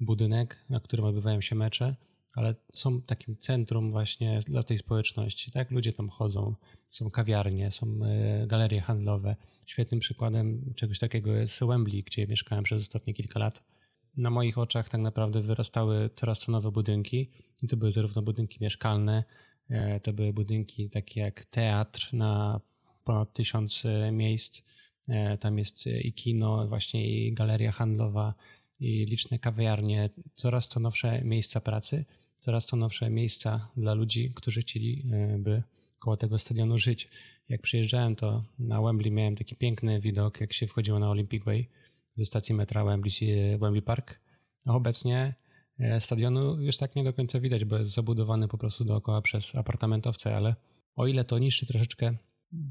budynek, 0.00 0.64
na 0.68 0.80
którym 0.80 1.06
odbywają 1.06 1.40
się 1.40 1.54
mecze, 1.54 1.96
ale 2.34 2.54
są 2.74 3.02
takim 3.02 3.36
centrum 3.36 3.90
właśnie 3.90 4.40
dla 4.46 4.62
tej 4.62 4.78
społeczności. 4.78 5.50
Tak, 5.50 5.70
ludzie 5.70 5.92
tam 5.92 6.08
chodzą, 6.08 6.54
są 6.88 7.10
kawiarnie, 7.10 7.70
są 7.70 7.86
e, 8.04 8.46
galerie 8.46 8.80
handlowe. 8.80 9.36
Świetnym 9.66 10.00
przykładem 10.00 10.74
czegoś 10.76 10.98
takiego 10.98 11.32
jest 11.32 11.64
Wembley, 11.64 12.02
gdzie 12.02 12.26
mieszkałem 12.26 12.64
przez 12.64 12.82
ostatnie 12.82 13.14
kilka 13.14 13.38
lat. 13.38 13.62
Na 14.16 14.30
moich 14.30 14.58
oczach 14.58 14.88
tak 14.88 15.00
naprawdę 15.00 15.42
wyrastały 15.42 16.10
coraz 16.16 16.40
to 16.40 16.52
nowe 16.52 16.70
budynki. 16.70 17.30
I 17.62 17.68
to 17.68 17.76
były 17.76 17.92
zarówno 17.92 18.22
budynki 18.22 18.58
mieszkalne, 18.60 19.24
e, 19.70 20.00
to 20.00 20.12
były 20.12 20.32
budynki 20.32 20.90
takie 20.90 21.20
jak 21.20 21.44
teatr 21.44 22.08
na 22.12 22.60
ponad 23.04 23.32
tysiąc 23.32 23.84
e, 23.84 24.12
miejsc. 24.12 24.62
Tam 25.40 25.58
jest 25.58 25.86
i 25.86 26.12
kino, 26.12 26.68
właśnie 26.68 27.08
i 27.08 27.32
galeria 27.32 27.72
handlowa, 27.72 28.34
i 28.80 29.06
liczne 29.06 29.38
kawiarnie, 29.38 30.10
coraz 30.34 30.68
to 30.68 30.80
nowsze 30.80 31.22
miejsca 31.24 31.60
pracy 31.60 32.04
coraz 32.40 32.66
to 32.66 32.76
nowsze 32.76 33.10
miejsca 33.10 33.68
dla 33.76 33.94
ludzi, 33.94 34.32
którzy 34.34 34.60
chcieliby 34.60 35.50
e, 35.50 35.62
koło 35.98 36.16
tego 36.16 36.38
stadionu 36.38 36.78
żyć. 36.78 37.08
Jak 37.48 37.60
przyjeżdżałem, 37.62 38.16
to 38.16 38.44
na 38.58 38.82
Wembley 38.82 39.12
miałem 39.12 39.36
taki 39.36 39.56
piękny 39.56 40.00
widok, 40.00 40.40
jak 40.40 40.52
się 40.52 40.66
wchodziło 40.66 40.98
na 40.98 41.10
Olympic 41.10 41.44
Way 41.44 41.68
ze 42.14 42.24
stacji 42.24 42.54
metra 42.54 42.84
Wembley, 42.84 43.12
Wembley 43.58 43.82
Park. 43.82 44.20
A 44.66 44.74
obecnie 44.74 45.16
e, 45.18 45.34
stadionu 45.98 46.62
już 46.62 46.76
tak 46.76 46.96
nie 46.96 47.04
do 47.04 47.12
końca 47.12 47.40
widać, 47.40 47.64
bo 47.64 47.78
jest 47.78 47.90
zabudowany 47.90 48.48
po 48.48 48.58
prostu 48.58 48.84
dookoła 48.84 49.22
przez 49.22 49.54
apartamentowce, 49.54 50.36
ale 50.36 50.54
o 50.96 51.06
ile 51.06 51.24
to 51.24 51.38
niszczy 51.38 51.66
troszeczkę 51.66 52.14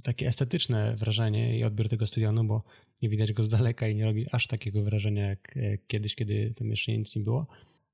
takie 0.04 0.28
estetyczne 0.28 0.96
wrażenie 0.96 1.60
i 1.60 1.64
odbiór 1.64 1.90
tego 1.90 2.08
stadionu, 2.08 2.44
bo 2.44 2.64
nie 3.02 3.10
widać 3.10 3.34
go 3.34 3.44
z 3.44 3.50
daleka 3.50 3.88
i 3.88 3.96
nie 3.96 4.06
robi 4.06 4.26
aż 4.32 4.48
takiego 4.48 4.84
wrażenia 4.84 5.28
jak 5.28 5.58
e, 5.58 5.78
kiedyś, 5.78 6.16
kiedy 6.16 6.54
tam 6.58 6.70
jeszcze 6.70 6.98
nic 6.98 7.16
nie 7.16 7.22
było, 7.22 7.48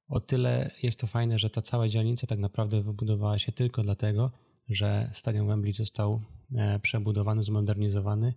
o 0.08 0.20
tyle 0.20 0.72
jest 0.84 1.00
to 1.00 1.08
fajne, 1.08 1.40
że 1.40 1.50
ta 1.50 1.62
cała 1.62 1.88
dzielnica 1.88 2.28
tak 2.28 2.40
naprawdę 2.40 2.84
wybudowała 2.84 3.40
się 3.40 3.52
tylko 3.52 3.84
dlatego, 3.84 4.32
że 4.70 5.10
stadion 5.14 5.48
Wembley 5.48 5.74
został 5.74 6.22
e, 6.56 6.80
przebudowany, 6.80 7.44
zmodernizowany 7.44 8.34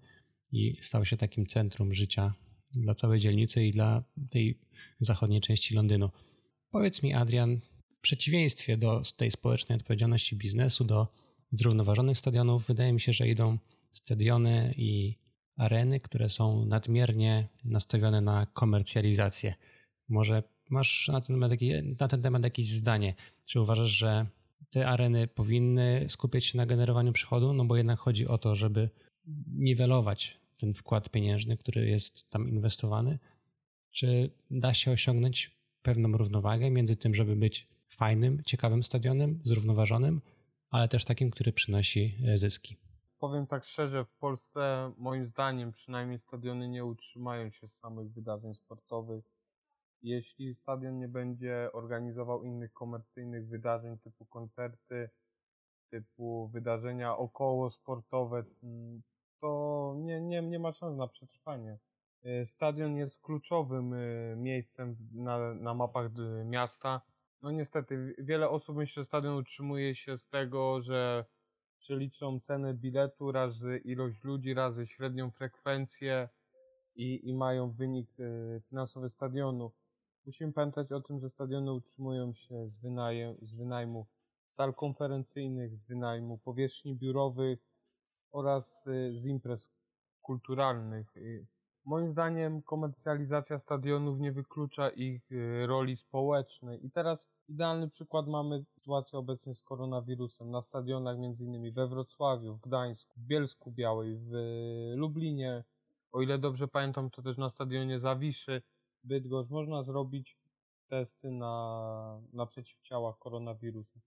i 0.53 0.77
stał 0.81 1.05
się 1.05 1.17
takim 1.17 1.47
centrum 1.47 1.95
życia 1.95 2.35
dla 2.75 2.95
całej 2.95 3.21
dzielnicy 3.21 3.67
i 3.67 3.73
dla 3.73 4.03
tej 4.31 4.59
zachodniej 5.01 5.41
części 5.41 5.75
Londynu. 5.75 6.11
Powiedz 6.71 7.03
mi, 7.03 7.15
Adrian, 7.15 7.61
w 7.89 8.01
przeciwieństwie 8.01 8.77
do 8.77 9.03
tej 9.17 9.31
społecznej 9.31 9.77
odpowiedzialności 9.77 10.37
biznesu, 10.37 10.85
do 10.85 11.09
zrównoważonych 11.53 12.19
stadionów, 12.19 12.67
wydaje 12.67 12.93
mi 12.93 13.01
się, 13.01 13.13
że 13.13 13.29
idą 13.29 13.59
stadiony 13.93 14.75
i 14.77 15.19
areny, 15.57 16.01
które 16.01 16.29
są 16.29 16.65
nadmiernie 16.65 17.49
nastawione 17.65 18.21
na 18.21 18.47
komercjalizację. 18.47 19.55
Może 20.09 20.43
masz 20.71 21.09
na 21.09 21.21
ten, 21.21 21.41
temat, 21.41 21.61
na 22.01 22.09
ten 22.09 22.23
temat 22.23 22.43
jakieś 22.43 22.69
zdanie? 22.69 23.15
Czy 23.47 23.61
uważasz, 23.61 23.91
że 23.91 24.27
te 24.71 24.89
areny 24.89 25.27
powinny 25.27 26.07
skupiać 26.09 26.45
się 26.45 26.59
na 26.59 26.67
generowaniu 26.67 27.13
przychodu? 27.13 27.53
No 27.53 27.65
bo 27.65 27.77
jednak 27.77 27.99
chodzi 27.99 28.27
o 28.27 28.39
to, 28.39 28.55
żeby 28.55 28.91
niwelować 29.47 30.37
ten 30.59 30.75
wkład 30.75 31.11
pieniężny, 31.11 31.57
który 31.57 31.89
jest 31.89 32.31
tam 32.31 32.49
inwestowany. 32.49 33.19
Czy 33.91 34.31
da 34.51 34.75
się 34.75 34.91
osiągnąć 34.91 35.58
pewną 35.88 36.18
równowagę 36.18 36.70
między 36.70 36.96
tym, 36.96 37.14
żeby 37.14 37.37
być 37.37 37.68
fajnym, 37.88 38.42
ciekawym 38.44 38.83
stadionem, 38.83 39.40
zrównoważonym, 39.44 40.20
ale 40.70 40.88
też 40.88 41.05
takim, 41.05 41.31
który 41.31 41.53
przynosi 41.53 42.18
e, 42.27 42.38
zyski? 42.38 42.77
Powiem 43.18 43.46
tak 43.46 43.64
szczerze, 43.64 44.05
w 44.05 44.14
Polsce 44.14 44.92
moim 44.98 45.27
zdaniem 45.27 45.72
przynajmniej 45.72 46.18
stadiony 46.18 46.68
nie 46.68 46.85
utrzymają 46.85 47.51
się 47.51 47.68
z 47.68 47.79
samych 47.79 48.12
wydarzeń 48.12 48.55
sportowych 48.55 49.24
jeśli 50.03 50.55
stadion 50.55 50.98
nie 50.98 51.09
będzie 51.09 51.70
organizował 51.72 52.42
innych 52.42 52.72
komercyjnych 52.72 53.48
wydarzeń 53.48 53.98
typu 53.98 54.27
koncerty, 54.27 55.11
typu 55.90 56.48
wydarzenia 56.48 57.16
około 57.16 57.70
sportowe, 57.70 58.44
mm, 58.62 59.03
to 59.40 59.94
nie, 59.98 60.20
nie, 60.20 60.42
nie 60.42 60.59
ma 60.59 60.72
szans 60.72 60.98
na 60.98 61.09
przetrwanie. 61.09 61.79
Y, 62.27 62.47
stadion 62.47 62.97
jest 62.97 63.23
kluczowym 63.23 63.93
y, 63.93 64.35
miejscem 64.37 64.97
na, 65.13 65.55
na 65.55 65.75
mapach 65.75 66.11
miasta. 66.45 67.01
No 67.43 67.51
niestety, 67.51 68.15
wiele 68.19 68.49
osób 68.49 68.77
myśli, 68.77 68.95
że 68.95 69.05
stadion 69.05 69.37
utrzymuje 69.37 69.95
się 69.95 70.19
z 70.19 70.29
tego, 70.29 70.83
że 70.83 71.25
przeliczą 71.79 72.41
cenę 72.41 72.75
biletu 72.75 73.33
razy 73.33 73.81
ilość 73.85 74.25
ludzi, 74.25 74.55
razy 74.55 74.87
średnią 74.87 75.31
frekwencję 75.31 76.29
i, 76.95 77.29
i 77.29 77.35
mają 77.35 77.71
wynik 77.71 78.11
finansowy 78.69 79.09
stadionu. 79.09 79.73
Musimy 80.27 80.53
pamiętać 80.53 80.93
o 80.93 81.01
tym, 81.01 81.21
że 81.21 81.29
stadiony 81.29 81.73
utrzymują 81.73 82.35
się 82.35 82.69
z, 82.69 82.81
z 83.43 83.55
wynajmu 83.55 84.07
sal 84.49 84.75
konferencyjnych, 84.75 85.77
z 85.77 85.85
wynajmu 85.85 86.39
powierzchni 86.39 86.97
biurowych 86.97 87.59
oraz 88.33 88.85
z 89.13 89.27
imprez 89.27 89.73
kulturalnych. 90.23 91.15
Y, 91.88 91.90
moim 91.90 92.11
zdaniem 92.11 92.62
komercjalizacja 92.62 93.59
stadionów 93.59 94.20
nie 94.20 94.33
wyklucza 94.33 94.88
ich 94.90 95.33
y, 95.33 95.66
roli 95.66 95.96
społecznej. 95.96 96.87
I 96.87 96.90
teraz 96.90 97.29
idealny 97.48 97.88
przykład 97.88 98.27
mamy 98.27 98.64
sytuację 98.64 99.18
obecnie 99.18 99.55
z 99.55 99.62
koronawirusem 99.62 100.51
na 100.51 100.62
stadionach 100.62 101.16
m.in. 101.16 101.72
we 101.72 101.88
Wrocławiu, 101.88 102.55
w 102.55 102.61
Gdańsku, 102.61 103.20
w 103.20 103.27
Bielsku 103.27 103.72
Białej, 103.72 104.16
w 104.16 104.33
Lublinie. 104.96 105.64
O 106.12 106.22
ile 106.22 106.38
dobrze 106.38 106.68
pamiętam, 106.68 107.11
to 107.11 107.22
też 107.22 107.37
na 107.37 107.51
stadionie 107.51 108.01
Zawiszy 108.01 108.62
Bydgoszcz 109.05 109.51
można 109.51 109.83
zrobić 109.83 110.37
testy 110.88 111.31
na, 111.31 112.20
na 112.33 112.46
przeciwciałach 112.46 113.18
koronawirusa. 113.18 114.01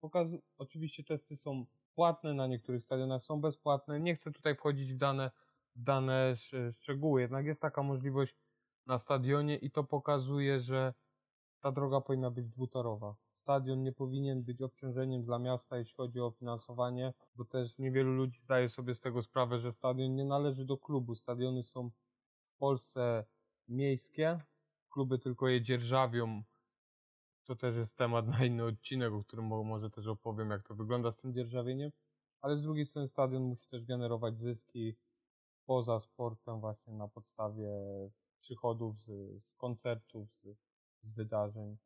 Pokaz... 0.00 0.28
Oczywiście 0.58 1.04
testy 1.04 1.36
są 1.36 1.66
płatne, 1.94 2.34
na 2.34 2.46
niektórych 2.46 2.82
stadionach 2.82 3.22
są 3.22 3.40
bezpłatne. 3.40 4.00
Nie 4.00 4.14
chcę 4.14 4.32
tutaj 4.32 4.54
wchodzić 4.54 4.94
w 4.94 4.96
dane 4.96 5.30
dane 5.76 6.36
szczegóły. 6.72 7.20
Jednak 7.20 7.46
jest 7.46 7.62
taka 7.62 7.82
możliwość 7.82 8.36
na 8.86 8.98
stadionie 8.98 9.56
i 9.56 9.70
to 9.70 9.84
pokazuje, 9.84 10.60
że 10.60 10.94
ta 11.60 11.72
droga 11.72 12.00
powinna 12.00 12.30
być 12.30 12.48
dwutorowa. 12.48 13.16
Stadion 13.30 13.82
nie 13.82 13.92
powinien 13.92 14.42
być 14.42 14.62
obciążeniem 14.62 15.24
dla 15.24 15.38
miasta, 15.38 15.78
jeśli 15.78 15.94
chodzi 15.94 16.20
o 16.20 16.30
finansowanie, 16.30 17.14
bo 17.34 17.44
też 17.44 17.78
niewielu 17.78 18.12
ludzi 18.12 18.40
zdaje 18.40 18.68
sobie 18.68 18.94
z 18.94 19.00
tego 19.00 19.22
sprawę, 19.22 19.58
że 19.58 19.72
stadion 19.72 20.14
nie 20.14 20.24
należy 20.24 20.64
do 20.64 20.78
klubu. 20.78 21.14
Stadiony 21.14 21.62
są 21.62 21.90
w 22.54 22.56
Polsce 22.58 23.24
miejskie, 23.68 24.40
kluby 24.90 25.18
tylko 25.18 25.48
je 25.48 25.62
dzierżawią. 25.62 26.42
To 27.44 27.56
też 27.56 27.76
jest 27.76 27.96
temat 27.96 28.26
na 28.26 28.44
inny 28.44 28.64
odcinek, 28.64 29.12
o 29.12 29.24
którym 29.24 29.44
może 29.46 29.90
też 29.90 30.06
opowiem, 30.06 30.50
jak 30.50 30.62
to 30.62 30.74
wygląda 30.74 31.12
z 31.12 31.16
tym 31.16 31.34
dzierżawieniem. 31.34 31.90
Ale 32.40 32.56
z 32.56 32.62
drugiej 32.62 32.86
strony 32.86 33.08
stadion 33.08 33.42
musi 33.42 33.68
też 33.68 33.84
generować 33.84 34.40
zyski 34.40 34.96
poza 35.70 36.00
sportem 36.00 36.60
właśnie 36.60 36.92
na 36.92 37.08
podstawie 37.08 37.70
przychodów 38.38 39.00
z, 39.00 39.06
z 39.44 39.54
koncertów, 39.54 40.28
z, 40.32 40.46
z 41.02 41.12
wydarzeń 41.12 41.76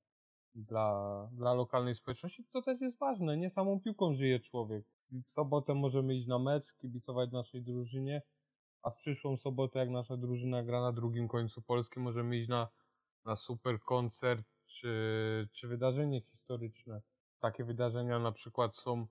dla, 0.55 1.29
dla 1.33 1.55
lokalnej 1.55 1.95
społeczności, 1.95 2.45
co 2.49 2.63
też 2.63 2.81
jest 2.81 2.99
ważne. 2.99 3.37
Nie 3.37 3.51
samą 3.51 3.81
piłką 3.81 4.15
żyje 4.15 4.41
człowiek. 4.41 4.85
W 5.27 5.31
sobotę 5.31 5.75
możemy 5.75 6.15
iść 6.15 6.27
na 6.27 6.39
mecz, 6.39 6.73
kibicować 6.73 7.33
naszej 7.33 7.63
drużynie, 7.63 8.23
a 8.83 8.91
w 8.91 8.97
przyszłą 8.97 9.37
sobotę, 9.37 9.79
jak 9.79 9.91
nasza 9.91 10.17
drużyna 10.17 10.63
gra 10.63 10.83
na 10.83 10.93
drugim 10.93 11.29
końcu 11.29 11.63
Polski, 11.63 12.01
możemy 12.01 12.39
iść 12.39 12.49
na, 12.49 12.69
na 13.25 13.37
super 13.37 13.81
koncert 13.81 14.47
czy, 14.67 15.49
czy 15.53 15.69
wydarzenie 15.69 16.21
historyczne. 16.21 17.03
Takie 17.41 17.65
wydarzenia 17.65 18.19
na 18.19 18.33
przykład 18.33 18.77
są 18.77 19.07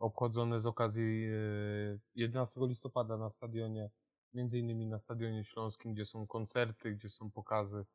obchodzone 0.00 0.60
z 0.60 0.66
okazji 0.66 1.28
11 2.14 2.60
e, 2.60 2.66
listopada 2.66 3.16
na 3.16 3.30
stadionie, 3.30 3.90
między 4.34 4.58
innymi 4.58 4.86
na 4.86 4.98
stadionie 4.98 5.44
śląskim, 5.44 5.94
gdzie 5.94 6.06
są 6.06 6.26
koncerty, 6.26 6.94
gdzie 6.94 7.10
są 7.10 7.30
pokazy 7.30 7.86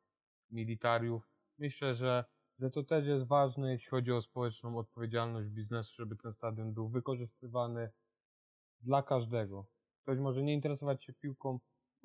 militariów. 0.50 1.28
Myślę, 1.58 1.94
że, 1.94 2.24
że 2.58 2.70
to 2.70 2.82
też 2.82 3.06
jest 3.06 3.26
ważne, 3.26 3.72
jeśli 3.72 3.90
chodzi 3.90 4.12
o 4.12 4.22
społeczną 4.22 4.78
odpowiedzialność 4.78 5.48
biznesu, 5.48 5.92
żeby 5.96 6.16
ten 6.16 6.32
stadion 6.32 6.72
był 6.72 6.88
wykorzystywany 6.88 7.90
dla 8.80 9.02
każdego. 9.02 9.66
Ktoś 10.02 10.18
może 10.18 10.42
nie 10.42 10.54
interesować 10.54 11.04
się 11.04 11.12
piłką, 11.12 11.58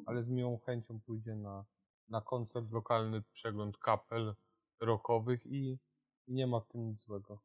ale 0.05 0.23
z 0.23 0.29
miłą 0.29 0.57
chęcią 0.57 0.99
pójdzie 0.99 1.35
na, 1.35 1.65
na 2.09 2.21
koncert, 2.21 2.71
lokalny 2.71 3.21
przegląd 3.33 3.77
kapel 3.77 4.35
rockowych 4.79 5.45
i, 5.45 5.79
i 6.27 6.33
nie 6.33 6.47
ma 6.47 6.59
w 6.59 6.67
tym 6.67 6.87
nic 6.87 7.01
złego. 7.01 7.41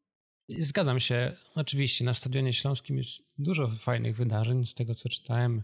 Zgadzam 0.48 1.00
się. 1.00 1.32
Oczywiście 1.54 2.04
na 2.04 2.14
Stadionie 2.14 2.52
Śląskim 2.52 2.96
jest 2.96 3.22
dużo 3.38 3.76
fajnych 3.78 4.16
wydarzeń. 4.16 4.66
Z 4.66 4.74
tego 4.74 4.94
co 4.94 5.08
czytałem, 5.08 5.62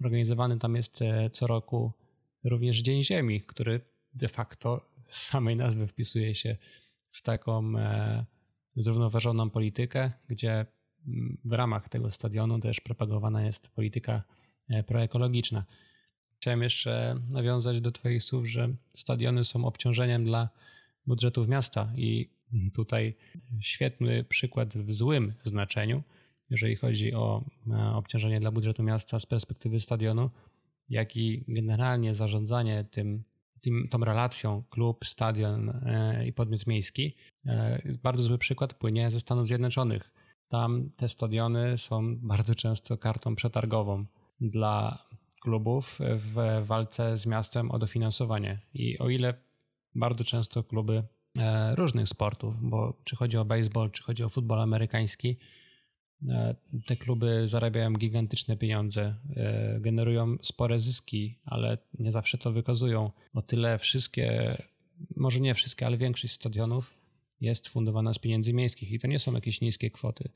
organizowany 0.00 0.58
tam 0.58 0.76
jest 0.76 1.02
e, 1.02 1.30
co 1.30 1.46
roku 1.46 1.92
również 2.44 2.78
Dzień 2.82 3.02
Ziemi, 3.02 3.42
który 3.42 3.80
de 4.14 4.28
facto 4.28 4.90
z 5.06 5.22
samej 5.22 5.56
nazwy 5.56 5.86
wpisuje 5.86 6.34
się 6.34 6.56
w 7.10 7.22
taką 7.22 7.78
e, 7.78 8.24
zrównoważoną 8.76 9.50
politykę, 9.50 10.12
gdzie 10.28 10.66
w 11.44 11.52
ramach 11.52 11.88
tego 11.88 12.10
stadionu 12.10 12.60
też 12.60 12.80
propagowana 12.80 13.42
jest 13.42 13.74
polityka 13.74 14.22
e, 14.68 14.82
proekologiczna. 14.82 15.64
Chciałem 16.36 16.62
jeszcze 16.62 17.20
nawiązać 17.28 17.80
do 17.80 17.92
Twoich 17.92 18.22
słów, 18.22 18.46
że 18.46 18.68
stadiony 18.94 19.44
są 19.44 19.64
obciążeniem 19.64 20.24
dla 20.24 20.48
budżetów 21.06 21.48
miasta 21.48 21.92
i 21.96 22.28
tutaj 22.74 23.16
świetny 23.60 24.24
przykład 24.24 24.76
w 24.76 24.92
złym 24.92 25.32
znaczeniu, 25.44 26.02
jeżeli 26.50 26.76
chodzi 26.76 27.14
o 27.14 27.44
e, 27.70 27.94
obciążenie 27.94 28.40
dla 28.40 28.50
budżetu 28.50 28.82
miasta 28.82 29.18
z 29.18 29.26
perspektywy 29.26 29.80
stadionu, 29.80 30.30
jak 30.88 31.16
i 31.16 31.44
generalnie 31.48 32.14
zarządzanie 32.14 32.84
tym, 32.90 33.22
tym 33.60 33.88
tą 33.90 33.98
relacją 33.98 34.62
klub, 34.70 35.04
stadion 35.04 35.70
e, 35.70 36.26
i 36.26 36.32
podmiot 36.32 36.66
miejski. 36.66 37.16
Bardzo 38.02 38.22
zły 38.22 38.38
przykład 38.38 38.74
płynie 38.74 39.10
ze 39.10 39.20
Stanów 39.20 39.46
Zjednoczonych 39.46 40.10
tam 40.50 40.90
te 40.96 41.08
stadiony 41.08 41.78
są 41.78 42.16
bardzo 42.16 42.54
często 42.54 42.98
kartą 42.98 43.36
przetargową 43.36 44.04
dla 44.40 45.04
klubów 45.40 45.98
w 46.00 46.62
walce 46.66 47.16
z 47.16 47.26
miastem 47.26 47.70
o 47.70 47.78
dofinansowanie. 47.78 48.60
I 48.74 48.98
o 48.98 49.08
ile 49.08 49.34
bardzo 49.94 50.24
często 50.24 50.64
kluby 50.64 50.96
e, 50.96 51.04
różnych 51.74 52.08
sportów, 52.08 52.54
bo 52.60 53.00
czy 53.04 53.16
chodzi 53.16 53.36
o 53.36 53.44
baseball, 53.44 53.90
czy 53.90 54.02
chodzi 54.02 54.24
o 54.24 54.28
futbol 54.28 54.60
amerykański, 54.60 55.36
e, 56.28 56.54
te 56.86 56.96
kluby 56.96 57.48
zarabiają 57.48 57.92
gigantyczne 57.92 58.56
pieniądze, 58.56 59.14
e, 59.36 59.80
generują 59.80 60.36
spore 60.42 60.78
zyski, 60.78 61.38
ale 61.44 61.78
nie 61.98 62.12
zawsze 62.12 62.38
to 62.38 62.52
wykazują. 62.52 63.10
O 63.34 63.42
tyle 63.42 63.78
wszystkie, 63.78 64.56
może 65.16 65.40
nie 65.40 65.54
wszystkie, 65.54 65.86
ale 65.86 65.98
większość 65.98 66.34
stadionów 66.34 66.94
jest 67.40 67.68
fundowana 67.68 68.14
z 68.14 68.18
pieniędzy 68.18 68.52
miejskich 68.52 68.92
i 68.92 68.98
to 68.98 69.08
nie 69.08 69.18
są 69.18 69.32
jakieś 69.32 69.60
niskie 69.60 69.90
kwoty. 69.90 70.28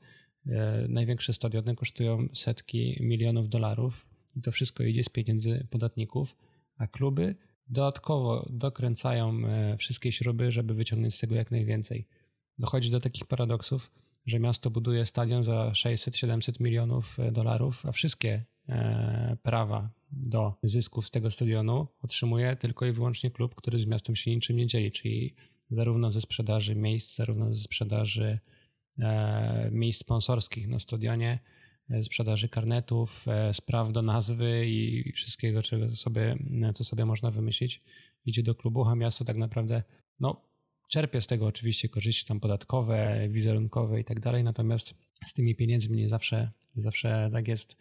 E, 0.47 0.85
największe 0.89 1.33
stadiony 1.33 1.75
kosztują 1.75 2.27
setki 2.33 2.97
milionów 2.99 3.49
dolarów 3.49 4.05
i 4.35 4.41
to 4.41 4.51
wszystko 4.51 4.83
idzie 4.83 5.03
z 5.03 5.09
pieniędzy 5.09 5.67
podatników, 5.69 6.35
a 6.77 6.87
kluby 6.87 7.35
dodatkowo 7.67 8.45
dokręcają 8.49 9.47
e, 9.47 9.77
wszystkie 9.77 10.11
śruby, 10.11 10.51
żeby 10.51 10.73
wyciągnąć 10.73 11.15
z 11.15 11.19
tego 11.19 11.35
jak 11.35 11.51
najwięcej. 11.51 12.07
Dochodzi 12.59 12.91
do 12.91 12.99
takich 12.99 13.25
paradoksów, 13.25 13.91
że 14.25 14.39
miasto 14.39 14.69
buduje 14.69 15.05
stadion 15.05 15.43
za 15.43 15.71
600-700 15.71 16.61
milionów 16.61 17.19
e, 17.19 17.31
dolarów, 17.31 17.85
a 17.85 17.91
wszystkie 17.91 18.45
prawa 19.43 19.89
do 20.11 20.53
zysków 20.63 21.07
z 21.07 21.11
tego 21.11 21.31
stadionu 21.31 21.87
otrzymuje 22.01 22.55
tylko 22.55 22.85
i 22.85 22.91
wyłącznie 22.91 23.31
klub, 23.31 23.55
który 23.55 23.79
z 23.79 23.85
miastem 23.85 24.15
się 24.15 24.31
niczym 24.31 24.57
nie 24.57 24.67
dzieli, 24.67 24.91
czyli 24.91 25.35
zarówno 25.71 26.11
ze 26.11 26.21
sprzedaży 26.21 26.75
miejsc, 26.75 27.15
zarówno 27.15 27.55
ze 27.55 27.63
sprzedaży 27.63 28.39
e, 28.99 29.69
miejsc 29.71 29.99
sponsorskich 29.99 30.67
na 30.67 30.79
stadionie, 30.79 31.31
e, 31.31 31.54
sprzedaży 32.03 32.49
karnetów, 32.49 33.27
e, 33.27 33.53
spraw 33.53 33.91
do 33.91 34.01
nazwy 34.01 34.65
i 34.67 35.11
wszystkiego, 35.11 35.63
czego 35.63 35.95
sobie, 35.95 36.37
co 36.73 36.83
sobie 36.83 37.05
można 37.05 37.31
wymyślić. 37.31 37.81
Idzie 38.25 38.43
do 38.43 38.55
klubu, 38.55 38.85
a 38.85 38.95
miasto 38.95 39.25
tak 39.25 39.37
naprawdę 39.37 39.83
no, 40.19 40.41
czerpie 40.89 41.21
z 41.21 41.27
tego 41.27 41.45
oczywiście 41.45 41.89
korzyści 41.89 42.25
tam 42.25 42.39
podatkowe, 42.39 43.27
wizerunkowe 43.29 43.99
i 43.99 44.03
tak 44.03 44.19
dalej, 44.19 44.43
natomiast 44.43 44.95
z 45.25 45.33
tymi 45.33 45.55
pieniędzmi 45.55 45.97
nie 45.97 46.09
zawsze, 46.09 46.51
nie 46.75 46.81
zawsze 46.81 47.29
tak 47.33 47.47
jest. 47.47 47.77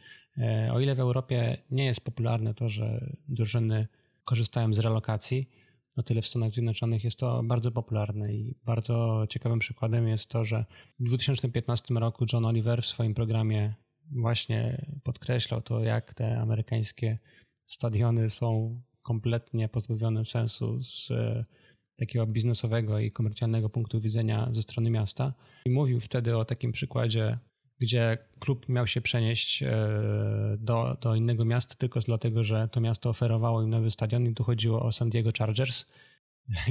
O 0.73 0.81
ile 0.81 0.95
w 0.95 1.01
Europie 1.01 1.59
nie 1.71 1.85
jest 1.85 2.01
popularne 2.01 2.55
to, 2.55 2.69
że 2.69 3.14
drużyny 3.29 3.87
korzystają 4.25 4.75
z 4.75 4.79
relokacji, 4.79 5.49
o 5.97 6.03
tyle 6.03 6.23
w 6.23 6.27
Stanach 6.27 6.51
Zjednoczonych 6.51 7.05
jest 7.05 7.19
to 7.19 7.43
bardzo 7.43 7.71
popularne 7.71 8.35
i 8.35 8.55
bardzo 8.64 9.27
ciekawym 9.29 9.59
przykładem 9.59 10.09
jest 10.09 10.29
to, 10.29 10.45
że 10.45 10.64
w 11.01 11.05
2015 11.05 11.95
roku 11.95 12.27
John 12.33 12.45
Oliver 12.45 12.83
w 12.83 12.87
swoim 12.87 13.14
programie 13.14 13.75
właśnie 14.11 14.87
podkreślał 15.03 15.62
to, 15.62 15.81
jak 15.81 16.14
te 16.14 16.38
amerykańskie 16.38 17.19
stadiony 17.67 18.31
są 18.31 18.81
kompletnie 19.03 19.69
pozbawione 19.69 20.25
sensu 20.25 20.83
z 20.83 21.11
e, 21.11 21.45
takiego 21.97 22.27
biznesowego 22.27 22.99
i 22.99 23.12
komercjalnego 23.12 23.69
punktu 23.69 24.01
widzenia 24.01 24.49
ze 24.53 24.62
strony 24.62 24.90
miasta. 24.90 25.35
I 25.67 25.71
mówił 25.71 26.01
wtedy 26.01 26.37
o 26.37 26.45
takim 26.45 26.73
przykładzie 26.73 27.38
gdzie 27.79 28.19
klub 28.38 28.69
miał 28.69 28.87
się 28.87 29.01
przenieść 29.01 29.62
e, 29.62 29.69
do, 30.59 30.97
do 31.01 31.14
innego 31.14 31.45
miasta 31.45 31.75
tylko 31.75 32.01
dlatego, 32.01 32.45
że 32.45 32.69
to 32.73 32.81
miasto 32.81 33.11
oferowało 33.11 33.62
im 33.62 33.71
nowy 33.71 33.90
stadion 33.90 34.27
i 34.27 34.35
tu 34.35 34.45
chodziło 34.45 34.83
o 34.83 34.93
San 34.93 35.11
Diego 35.11 35.31
Chargers. 35.38 35.87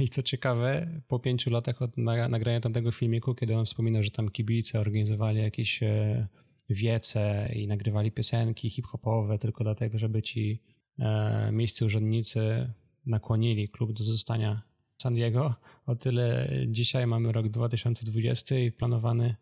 I 0.04 0.08
co 0.08 0.22
ciekawe, 0.22 1.00
po 1.08 1.18
pięciu 1.18 1.50
latach 1.50 1.82
od 1.82 1.96
nagrania 2.28 2.60
tamtego 2.60 2.92
filmiku, 2.92 3.34
kiedy 3.34 3.56
on 3.56 3.64
wspominał, 3.64 4.02
że 4.02 4.10
tam 4.10 4.30
kibice 4.30 4.80
organizowali 4.80 5.42
jakieś 5.42 5.82
e, 5.82 6.26
wiece 6.70 7.50
i 7.54 7.66
nagrywali 7.66 8.12
piosenki 8.12 8.70
hip-hopowe 8.70 9.38
tylko 9.38 9.64
dlatego, 9.64 9.98
żeby 9.98 10.22
ci 10.22 10.62
e, 10.98 11.50
miejscy 11.52 11.84
urzędnicy 11.84 12.72
nakłonili 13.06 13.68
klub 13.68 13.92
do 13.92 14.04
zostania 14.04 14.62
San 15.02 15.14
Diego. 15.14 15.54
O 15.86 15.96
tyle 15.96 16.50
dzisiaj 16.66 17.06
mamy 17.06 17.32
rok 17.32 17.48
2020 17.48 18.58
i 18.58 18.72
planowany 18.72 19.36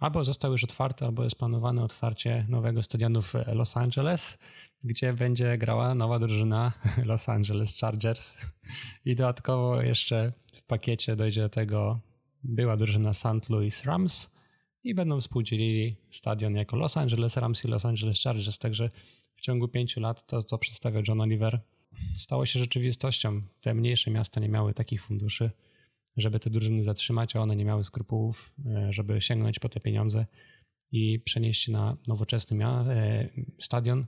Albo 0.00 0.24
został 0.24 0.52
już 0.52 0.64
otwarty, 0.64 1.04
albo 1.04 1.24
jest 1.24 1.36
planowane 1.36 1.82
otwarcie 1.82 2.46
nowego 2.48 2.82
stadionu 2.82 3.22
w 3.22 3.34
Los 3.46 3.76
Angeles, 3.76 4.38
gdzie 4.84 5.12
będzie 5.12 5.58
grała 5.58 5.94
nowa 5.94 6.18
drużyna 6.18 6.72
Los 7.04 7.28
Angeles 7.28 7.80
Chargers. 7.80 8.36
I 9.04 9.16
dodatkowo 9.16 9.82
jeszcze 9.82 10.32
w 10.54 10.62
pakiecie 10.62 11.16
dojdzie 11.16 11.40
do 11.40 11.48
tego 11.48 12.00
była 12.44 12.76
drużyna 12.76 13.14
St. 13.14 13.50
Louis 13.50 13.84
Rams 13.84 14.30
i 14.88 14.94
będą 14.94 15.20
współdzielili 15.20 15.96
stadion 16.10 16.54
jako 16.54 16.76
Los 16.76 16.96
Angeles 16.96 17.36
Rams 17.36 17.64
i 17.64 17.68
Los 17.68 17.84
Angeles 17.84 18.22
Chargers. 18.22 18.58
Także 18.58 18.90
w 19.36 19.40
ciągu 19.40 19.68
pięciu 19.68 20.00
lat 20.00 20.26
to, 20.26 20.42
co 20.42 20.58
przedstawia 20.58 21.02
John 21.08 21.20
Oliver, 21.20 21.60
stało 22.14 22.46
się 22.46 22.58
rzeczywistością. 22.58 23.42
Te 23.60 23.74
mniejsze 23.74 24.10
miasta 24.10 24.40
nie 24.40 24.48
miały 24.48 24.74
takich 24.74 25.02
funduszy 25.02 25.50
żeby 26.18 26.40
te 26.40 26.50
drużyny 26.50 26.82
zatrzymać, 26.82 27.36
a 27.36 27.40
one 27.40 27.56
nie 27.56 27.64
miały 27.64 27.84
skrupułów, 27.84 28.52
e, 28.66 28.92
żeby 28.92 29.20
sięgnąć 29.20 29.58
po 29.58 29.68
te 29.68 29.80
pieniądze 29.80 30.26
i 30.92 31.20
przenieść 31.20 31.64
się 31.64 31.72
na 31.72 31.96
nowoczesny 32.06 32.66
e, 32.66 33.28
stadion, 33.60 34.06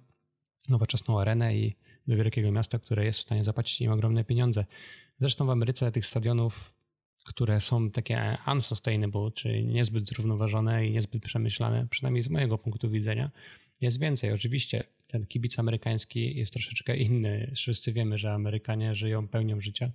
nowoczesną 0.68 1.20
arenę 1.20 1.56
i 1.56 1.76
do 2.06 2.16
wielkiego 2.16 2.52
miasta, 2.52 2.78
które 2.78 3.04
jest 3.04 3.18
w 3.18 3.22
stanie 3.22 3.44
zapłacić 3.44 3.80
im 3.80 3.92
ogromne 3.92 4.24
pieniądze. 4.24 4.64
Zresztą 5.20 5.46
w 5.46 5.50
Ameryce 5.50 5.92
tych 5.92 6.06
stadionów, 6.06 6.72
które 7.30 7.60
są 7.60 7.90
takie 7.90 8.38
unsustainable, 8.52 9.30
czyli 9.34 9.64
niezbyt 9.64 10.08
zrównoważone 10.08 10.86
i 10.86 10.90
niezbyt 10.90 11.22
przemyślane, 11.22 11.86
przynajmniej 11.90 12.22
z 12.22 12.28
mojego 12.28 12.58
punktu 12.58 12.90
widzenia, 12.90 13.30
jest 13.80 14.00
więcej. 14.00 14.32
Oczywiście 14.32 14.84
ten 15.06 15.26
kibic 15.26 15.58
amerykański 15.58 16.36
jest 16.36 16.52
troszeczkę 16.52 16.96
inny. 16.96 17.52
Wszyscy 17.54 17.92
wiemy, 17.92 18.18
że 18.18 18.32
Amerykanie 18.32 18.94
żyją 18.94 19.28
pełnią 19.28 19.60
życia 19.60 19.90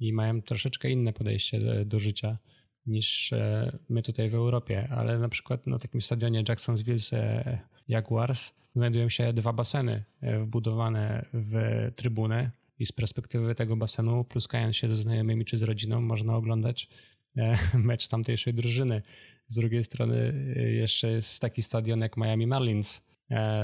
i 0.00 0.12
mają 0.12 0.42
troszeczkę 0.42 0.90
inne 0.90 1.12
podejście 1.12 1.60
do, 1.60 1.84
do 1.84 1.98
życia 1.98 2.38
niż 2.86 3.32
e, 3.32 3.78
my 3.88 4.02
tutaj 4.02 4.30
w 4.30 4.34
Europie, 4.34 4.88
ale 4.90 5.18
na 5.18 5.28
przykład 5.28 5.66
na 5.66 5.78
takim 5.78 6.02
stadionie 6.02 6.44
Jacksonville 6.48 6.98
e, 7.12 7.58
Jaguars 7.88 8.52
znajdują 8.74 9.08
się 9.08 9.32
dwa 9.32 9.52
baseny 9.52 10.04
e, 10.20 10.40
wbudowane 10.40 11.24
w 11.32 11.56
trybunę 11.96 12.50
i 12.78 12.86
z 12.86 12.92
perspektywy 12.92 13.54
tego 13.54 13.76
basenu, 13.76 14.24
pluskając 14.24 14.76
się 14.76 14.88
ze 14.88 14.96
znajomymi 14.96 15.44
czy 15.44 15.58
z 15.58 15.62
rodziną, 15.62 16.00
można 16.00 16.36
oglądać 16.36 16.88
mecz 17.74 18.08
tamtejszej 18.08 18.54
drużyny. 18.54 19.02
Z 19.48 19.54
drugiej 19.54 19.82
strony 19.82 20.34
jeszcze 20.78 21.10
jest 21.10 21.40
taki 21.40 21.62
stadion 21.62 22.00
jak 22.00 22.16
Miami 22.16 22.46
Marlins 22.46 23.02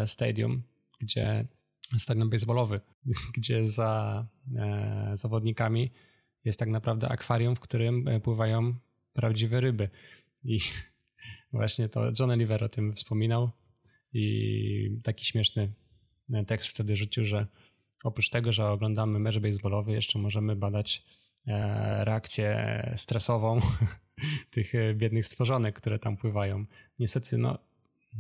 Stadium, 0.07 0.63
gdzie 1.01 1.47
stadion 1.99 2.31
baseballowy, 2.31 2.81
gdzie 3.37 3.67
za 3.67 4.27
zawodnikami 5.13 5.91
jest 6.45 6.59
tak 6.59 6.69
naprawdę 6.69 7.09
akwarium, 7.09 7.57
w 7.57 7.61
którym 7.61 8.07
pływają 8.23 8.75
prawdziwe 9.13 9.61
ryby. 9.61 9.89
I 10.45 10.59
właśnie 11.53 11.89
to 11.89 12.13
John 12.21 12.31
Oliver 12.31 12.65
o 12.65 12.69
tym 12.69 12.95
wspominał 12.95 13.51
i 14.13 15.01
taki 15.03 15.25
śmieszny 15.25 15.73
tekst 16.47 16.71
wtedy 16.71 16.97
rzucił, 16.97 17.25
że 17.25 17.47
oprócz 18.05 18.31
tego, 18.31 18.53
że 18.53 18.71
oglądamy 18.71 19.19
mecz 19.19 19.39
baseballowy, 19.39 19.93
jeszcze 19.93 20.19
możemy 20.19 20.57
badać 20.57 21.03
e, 21.47 22.05
reakcję 22.05 22.93
stresową 22.97 23.61
tych 24.51 24.73
biednych 24.95 25.27
stworzonek, 25.27 25.77
które 25.77 25.99
tam 25.99 26.17
pływają. 26.17 26.65
Niestety, 26.99 27.39
no, 27.39 27.59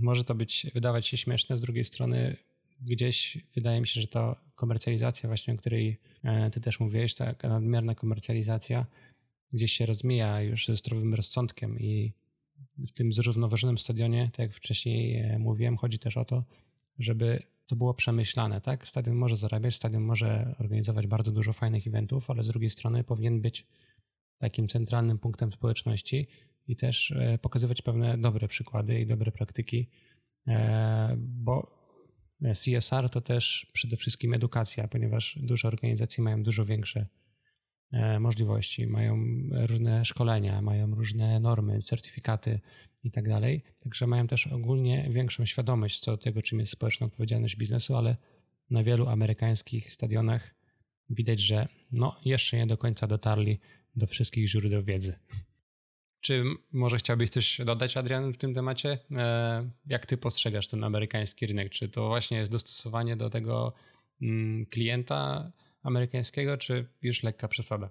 może 0.00 0.24
to 0.24 0.34
być, 0.34 0.66
wydawać 0.74 1.06
się 1.06 1.16
śmieszne, 1.16 1.56
z 1.56 1.60
drugiej 1.60 1.84
strony 1.84 2.36
gdzieś 2.80 3.38
wydaje 3.54 3.80
mi 3.80 3.86
się, 3.86 4.00
że 4.00 4.06
to 4.06 4.36
komercjalizacja 4.54 5.28
właśnie, 5.28 5.54
o 5.54 5.56
której 5.56 5.98
e, 6.24 6.50
ty 6.50 6.60
też 6.60 6.80
mówiłeś, 6.80 7.14
ta 7.14 7.34
nadmierna 7.42 7.94
komercjalizacja 7.94 8.86
gdzieś 9.52 9.72
się 9.72 9.86
rozmija 9.86 10.40
już 10.40 10.66
ze 10.66 10.76
zdrowym 10.76 11.14
rozsądkiem 11.14 11.80
i 11.80 12.12
w 12.78 12.92
tym 12.92 13.12
zrównoważonym 13.12 13.78
stadionie, 13.78 14.30
tak 14.32 14.38
jak 14.38 14.54
wcześniej 14.54 15.16
e, 15.16 15.38
mówiłem, 15.38 15.76
chodzi 15.76 15.98
też 15.98 16.16
o 16.16 16.24
to, 16.24 16.44
żeby 16.98 17.42
to 17.66 17.76
było 17.76 17.94
przemyślane, 17.94 18.60
tak? 18.60 18.88
Stadion 18.88 19.16
może 19.16 19.36
zarabiać, 19.36 19.74
stadion 19.74 20.02
może 20.02 20.54
organizować 20.58 21.06
bardzo 21.06 21.32
dużo 21.32 21.52
fajnych 21.52 21.86
eventów, 21.86 22.30
ale 22.30 22.42
z 22.42 22.48
drugiej 22.48 22.70
strony 22.70 23.04
powinien 23.04 23.40
być 23.40 23.66
takim 24.38 24.68
centralnym 24.68 25.18
punktem 25.18 25.52
społeczności 25.52 26.26
i 26.66 26.76
też 26.76 27.10
e, 27.10 27.38
pokazywać 27.38 27.82
pewne 27.82 28.18
dobre 28.18 28.48
przykłady 28.48 29.00
i 29.00 29.06
dobre 29.06 29.32
praktyki, 29.32 29.90
e, 30.48 31.16
bo 31.18 31.84
CSR 32.40 33.10
to 33.10 33.20
też 33.20 33.70
przede 33.72 33.96
wszystkim 33.96 34.34
edukacja, 34.34 34.88
ponieważ 34.88 35.38
duże 35.42 35.68
organizacje 35.68 36.24
mają 36.24 36.42
dużo 36.42 36.64
większe 36.64 37.06
możliwości, 38.20 38.86
mają 38.86 39.18
różne 39.50 40.04
szkolenia, 40.04 40.62
mają 40.62 40.94
różne 40.94 41.40
normy, 41.40 41.82
certyfikaty 41.82 42.60
i 43.04 43.10
tak 43.10 43.28
dalej. 43.28 43.62
Także 43.78 44.06
mają 44.06 44.26
też 44.26 44.46
ogólnie 44.46 45.08
większą 45.10 45.46
świadomość 45.46 46.00
co 46.00 46.10
do 46.10 46.18
tego, 46.18 46.42
czym 46.42 46.60
jest 46.60 46.72
społeczna 46.72 47.06
odpowiedzialność 47.06 47.56
biznesu, 47.56 47.96
ale 47.96 48.16
na 48.70 48.84
wielu 48.84 49.08
amerykańskich 49.08 49.92
stadionach 49.92 50.54
widać, 51.10 51.40
że 51.40 51.68
no, 51.92 52.16
jeszcze 52.24 52.56
nie 52.56 52.66
do 52.66 52.76
końca 52.76 53.06
dotarli 53.06 53.60
do 53.96 54.06
wszystkich 54.06 54.48
źródeł 54.48 54.82
wiedzy. 54.82 55.18
Czy 56.20 56.44
może 56.72 56.96
chciałbyś 56.96 57.30
coś 57.30 57.60
dodać, 57.64 57.96
Adrian, 57.96 58.32
w 58.32 58.38
tym 58.38 58.54
temacie? 58.54 58.98
E, 59.10 59.70
jak 59.86 60.06
ty 60.06 60.16
postrzegasz 60.16 60.68
ten 60.68 60.84
amerykański 60.84 61.46
rynek? 61.46 61.70
Czy 61.70 61.88
to 61.88 62.08
właśnie 62.08 62.38
jest 62.38 62.52
dostosowanie 62.52 63.16
do 63.16 63.30
tego 63.30 63.72
mm, 64.22 64.66
klienta, 64.66 65.52
amerykańskiego, 65.84 66.56
czy 66.56 66.88
już 67.02 67.22
lekka 67.22 67.48
przesada? 67.48 67.90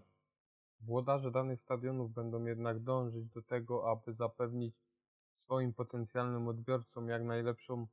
Włodarze 0.80 1.32
danych 1.32 1.62
stadionów 1.62 2.14
będą 2.14 2.46
jednak 2.46 2.80
dążyć 2.80 3.26
do 3.30 3.42
tego, 3.42 3.92
aby 3.92 4.14
zapewnić 4.14 4.76
swoim 5.44 5.74
potencjalnym 5.74 6.48
odbiorcom 6.48 7.10
jak 7.10 7.24
najlepszą 7.24 7.88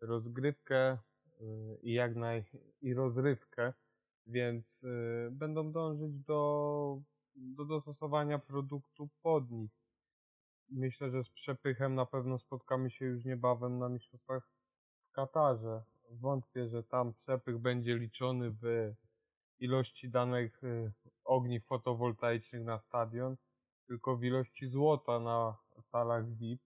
rozgrywkę 0.00 0.98
y, 1.40 1.78
i 1.82 1.92
jak 1.92 2.16
naj 2.16 2.44
i 2.80 2.94
rozrywkę, 2.94 3.72
więc 4.26 4.82
y, 4.84 5.28
będą 5.30 5.72
dążyć 5.72 6.18
do, 6.18 7.02
do 7.34 7.64
dostosowania 7.64 8.38
produktu 8.38 9.08
pod 9.22 9.50
nich. 9.50 9.70
Myślę, 10.68 11.10
że 11.10 11.24
z 11.24 11.30
przepychem 11.30 11.94
na 11.94 12.06
pewno 12.06 12.38
spotkamy 12.38 12.90
się 12.90 13.04
już 13.04 13.24
niebawem 13.24 13.78
na 13.78 13.88
mistrzostwach 13.88 14.48
w 15.08 15.12
Katarze. 15.12 15.82
Wątpię, 16.10 16.68
że 16.68 16.82
tam 16.82 17.14
przepych 17.14 17.58
będzie 17.58 17.96
liczony 17.96 18.50
w 18.50 18.94
ilości 19.58 20.10
danych 20.10 20.64
y, 20.64 20.92
ogniw 21.24 21.66
fotowoltaicznych 21.66 22.64
na 22.64 22.78
stadion, 22.78 23.36
tylko 23.86 24.16
w 24.16 24.24
ilości 24.24 24.68
złota 24.68 25.20
na 25.20 25.56
salach 25.82 26.36
VIP. 26.36 26.62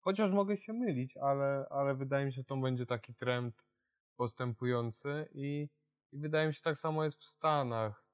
Chociaż 0.00 0.32
mogę 0.32 0.56
się 0.56 0.72
mylić, 0.72 1.16
ale, 1.16 1.66
ale 1.70 1.94
wydaje 1.94 2.26
mi 2.26 2.32
się, 2.32 2.36
że 2.36 2.44
to 2.44 2.56
będzie 2.56 2.86
taki 2.86 3.14
trend 3.14 3.64
postępujący 4.16 5.28
i, 5.32 5.68
i 6.12 6.18
wydaje 6.18 6.48
mi 6.48 6.54
się, 6.54 6.60
tak 6.62 6.78
samo 6.78 7.04
jest 7.04 7.18
w 7.18 7.24
Stanach. 7.24 8.04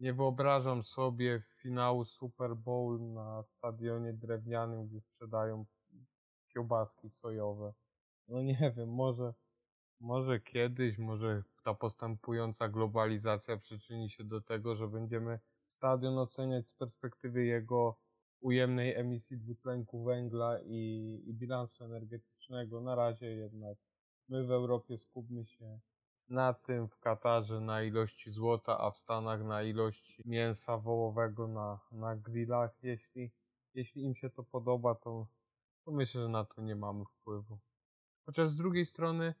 Nie 0.00 0.14
wyobrażam 0.14 0.82
sobie 0.82 1.42
finału 1.62 2.04
Super 2.04 2.56
Bowl 2.56 3.12
na 3.12 3.42
stadionie 3.42 4.12
drewnianym, 4.12 4.86
gdzie 4.86 5.00
sprzedają 5.00 5.66
kiełbaski 6.48 7.10
sojowe. 7.10 7.72
No 8.28 8.42
nie 8.42 8.72
wiem, 8.76 8.88
może, 8.88 9.34
może 10.00 10.40
kiedyś, 10.40 10.98
może 10.98 11.42
ta 11.66 11.74
postępująca 11.74 12.68
globalizacja 12.68 13.56
przyczyni 13.56 14.10
się 14.10 14.24
do 14.24 14.40
tego, 14.40 14.76
że 14.76 14.88
będziemy 14.88 15.40
stadion 15.66 16.18
oceniać 16.18 16.68
z 16.68 16.74
perspektywy 16.74 17.44
jego 17.44 17.98
ujemnej 18.40 18.94
emisji 18.94 19.38
dwutlenku 19.38 20.04
węgla 20.04 20.58
i, 20.64 21.22
i 21.26 21.34
bilansu 21.34 21.84
energetycznego. 21.84 22.80
Na 22.80 22.94
razie 22.94 23.26
jednak 23.26 23.78
my 24.28 24.46
w 24.46 24.50
Europie 24.50 24.98
skupmy 24.98 25.46
się 25.46 25.80
na 26.28 26.54
tym, 26.54 26.88
w 26.88 26.98
Katarze 26.98 27.60
na 27.60 27.82
ilości 27.82 28.30
złota, 28.30 28.78
a 28.78 28.90
w 28.90 28.98
Stanach 28.98 29.44
na 29.44 29.62
ilości 29.62 30.22
mięsa 30.24 30.78
wołowego 30.78 31.48
na, 31.48 31.80
na 31.92 32.16
grillach. 32.16 32.82
Jeśli, 32.82 33.30
jeśli 33.74 34.02
im 34.02 34.14
się 34.14 34.30
to 34.30 34.42
podoba, 34.42 34.94
to, 34.94 35.26
to 35.84 35.90
myślę, 35.90 36.22
że 36.22 36.28
na 36.28 36.44
to 36.44 36.62
nie 36.62 36.76
mamy 36.76 37.04
wpływu. 37.04 37.58
Chociaż 38.26 38.50
z 38.50 38.56
drugiej 38.56 38.86
strony 38.86 39.34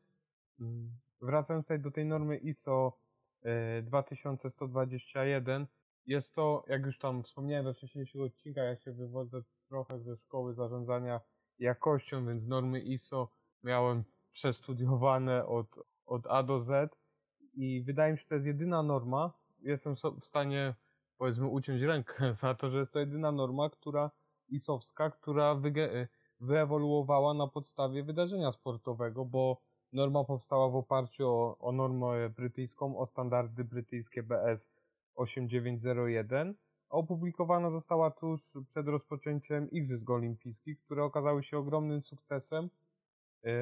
mm, 0.60 1.05
wracając 1.20 1.66
tutaj 1.66 1.80
do 1.80 1.90
tej 1.90 2.06
normy 2.06 2.36
ISO 2.36 2.98
2121, 3.82 5.62
e, 5.62 5.66
jest 6.06 6.34
to, 6.34 6.64
jak 6.68 6.86
już 6.86 6.98
tam 6.98 7.22
wspomniałem 7.22 7.64
we 7.64 7.74
wcześniejszych 7.74 8.20
odcinkach, 8.20 8.64
ja 8.64 8.76
się 8.76 8.92
wywodzę 8.92 9.42
trochę 9.68 10.00
ze 10.00 10.16
szkoły 10.16 10.54
zarządzania 10.54 11.20
jakością, 11.58 12.26
więc 12.26 12.46
normy 12.46 12.80
ISO 12.80 13.30
miałem 13.62 14.04
przestudiowane 14.32 15.46
od, 15.46 15.66
od 16.06 16.26
A 16.26 16.42
do 16.42 16.60
Z 16.60 16.96
i 17.54 17.82
wydaje 17.82 18.12
mi 18.12 18.18
się, 18.18 18.22
że 18.22 18.28
to 18.28 18.34
jest 18.34 18.46
jedyna 18.46 18.82
norma. 18.82 19.32
Jestem 19.58 19.94
w 20.20 20.26
stanie, 20.26 20.74
powiedzmy, 21.18 21.46
uciąć 21.46 21.82
rękę 21.82 22.34
za 22.42 22.54
to, 22.54 22.70
że 22.70 22.78
jest 22.78 22.92
to 22.92 22.98
jedyna 22.98 23.32
norma, 23.32 23.70
która 23.70 24.10
ISowska, 24.48 25.10
która 25.10 25.60
wyewoluowała 26.40 27.34
na 27.34 27.46
podstawie 27.46 28.04
wydarzenia 28.04 28.52
sportowego, 28.52 29.24
bo 29.24 29.62
Norma 29.92 30.24
powstała 30.24 30.68
w 30.68 30.76
oparciu 30.76 31.28
o, 31.28 31.58
o 31.58 31.72
normę 31.72 32.30
brytyjską, 32.30 32.98
o 32.98 33.06
standardy 33.06 33.64
brytyjskie 33.64 34.22
BS 34.22 34.68
8901, 35.14 36.54
a 36.90 36.94
opublikowana 36.94 37.70
została 37.70 38.10
tuż 38.10 38.52
przed 38.68 38.88
rozpoczęciem 38.88 39.70
Igrzysk 39.70 40.10
Olimpijskich, 40.10 40.80
które 40.80 41.04
okazały 41.04 41.42
się 41.42 41.58
ogromnym 41.58 42.02
sukcesem. 42.02 42.70
Yy, 43.42 43.52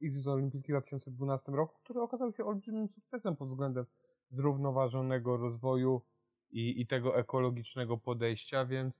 Igrzysk 0.00 0.28
Olimpijskich 0.28 0.74
w 0.76 0.78
2012 0.78 1.52
roku, 1.52 1.78
które 1.84 2.02
okazały 2.02 2.32
się 2.32 2.44
olbrzymim 2.44 2.88
sukcesem 2.88 3.36
pod 3.36 3.48
względem 3.48 3.86
zrównoważonego 4.30 5.36
rozwoju 5.36 6.02
i, 6.50 6.80
i 6.80 6.86
tego 6.86 7.18
ekologicznego 7.18 7.98
podejścia, 7.98 8.66
więc, 8.66 8.94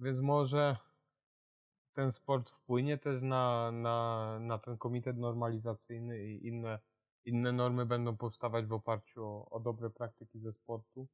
więc 0.00 0.20
może 0.20 0.76
ten 1.94 2.12
sport 2.12 2.50
wpłynie 2.50 2.98
też 2.98 3.22
na, 3.22 3.72
na, 3.72 4.38
na 4.40 4.58
ten 4.58 4.78
komitet 4.78 5.16
normalizacyjny 5.16 6.24
i 6.24 6.46
inne, 6.46 6.78
inne 7.24 7.52
normy 7.52 7.86
będą 7.86 8.16
powstawać 8.16 8.66
w 8.66 8.72
oparciu 8.72 9.24
o, 9.24 9.50
o 9.50 9.60
dobre 9.60 9.90
praktyki 9.90 10.40
ze 10.40 10.52
sportu? 10.52 11.08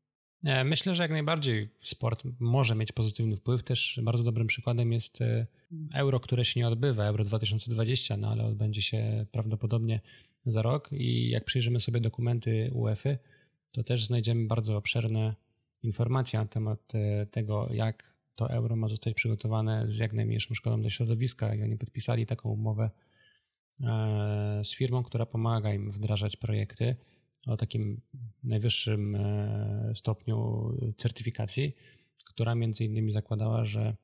Myślę, 0.64 0.94
że 0.94 1.02
jak 1.02 1.12
najbardziej 1.12 1.68
sport 1.80 2.22
może 2.38 2.74
mieć 2.74 2.92
pozytywny 2.92 3.36
wpływ. 3.36 3.62
Też 3.62 4.00
bardzo 4.02 4.24
dobrym 4.24 4.46
przykładem 4.46 4.92
jest 4.92 5.20
e, 5.20 5.46
Euro, 5.94 6.20
które 6.20 6.44
się 6.44 6.60
nie 6.60 6.68
odbywa, 6.68 7.04
Euro 7.04 7.24
2020, 7.24 8.16
no 8.16 8.28
ale 8.28 8.44
odbędzie 8.44 8.82
się 8.82 9.26
prawdopodobnie 9.32 10.00
za 10.46 10.62
rok 10.62 10.88
i 10.92 11.30
jak 11.30 11.44
przyjrzymy 11.44 11.80
sobie 11.80 12.00
dokumenty 12.00 12.70
UEFA, 12.74 13.10
to 13.72 13.84
też 13.84 14.06
znajdziemy 14.06 14.46
bardzo 14.46 14.76
obszerne 14.76 15.34
informacje 15.82 16.38
na 16.38 16.46
temat 16.46 16.94
e, 16.94 17.26
tego, 17.26 17.68
jak 17.72 18.09
to 18.34 18.50
euro 18.50 18.76
ma 18.76 18.88
zostać 18.88 19.14
przygotowane 19.14 19.84
z 19.90 19.98
jak 19.98 20.12
najmniejszą 20.12 20.54
szkodą 20.54 20.80
dla 20.80 20.90
środowiska. 20.90 21.54
I 21.54 21.62
oni 21.62 21.78
podpisali 21.78 22.26
taką 22.26 22.48
umowę 22.48 22.90
e, 23.80 24.60
z 24.64 24.74
firmą, 24.74 25.02
która 25.02 25.26
pomaga 25.26 25.72
im 25.72 25.90
wdrażać 25.90 26.36
projekty 26.36 26.96
o 27.46 27.56
takim 27.56 28.00
najwyższym 28.42 29.14
e, 29.14 29.92
stopniu 29.94 30.70
certyfikacji, 30.96 31.76
która 32.24 32.54
między 32.54 32.84
innymi 32.84 33.12
zakładała, 33.12 33.64
że 33.64 33.96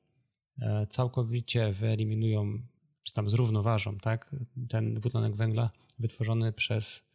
całkowicie 0.89 1.71
wyeliminują, 1.71 2.61
czy 3.03 3.13
tam 3.13 3.29
zrównoważą, 3.29 3.97
tak, 3.97 4.35
ten 4.69 4.93
dwutlenek 4.93 5.35
węgla 5.35 5.69
wytworzony 5.99 6.53
przez 6.53 7.07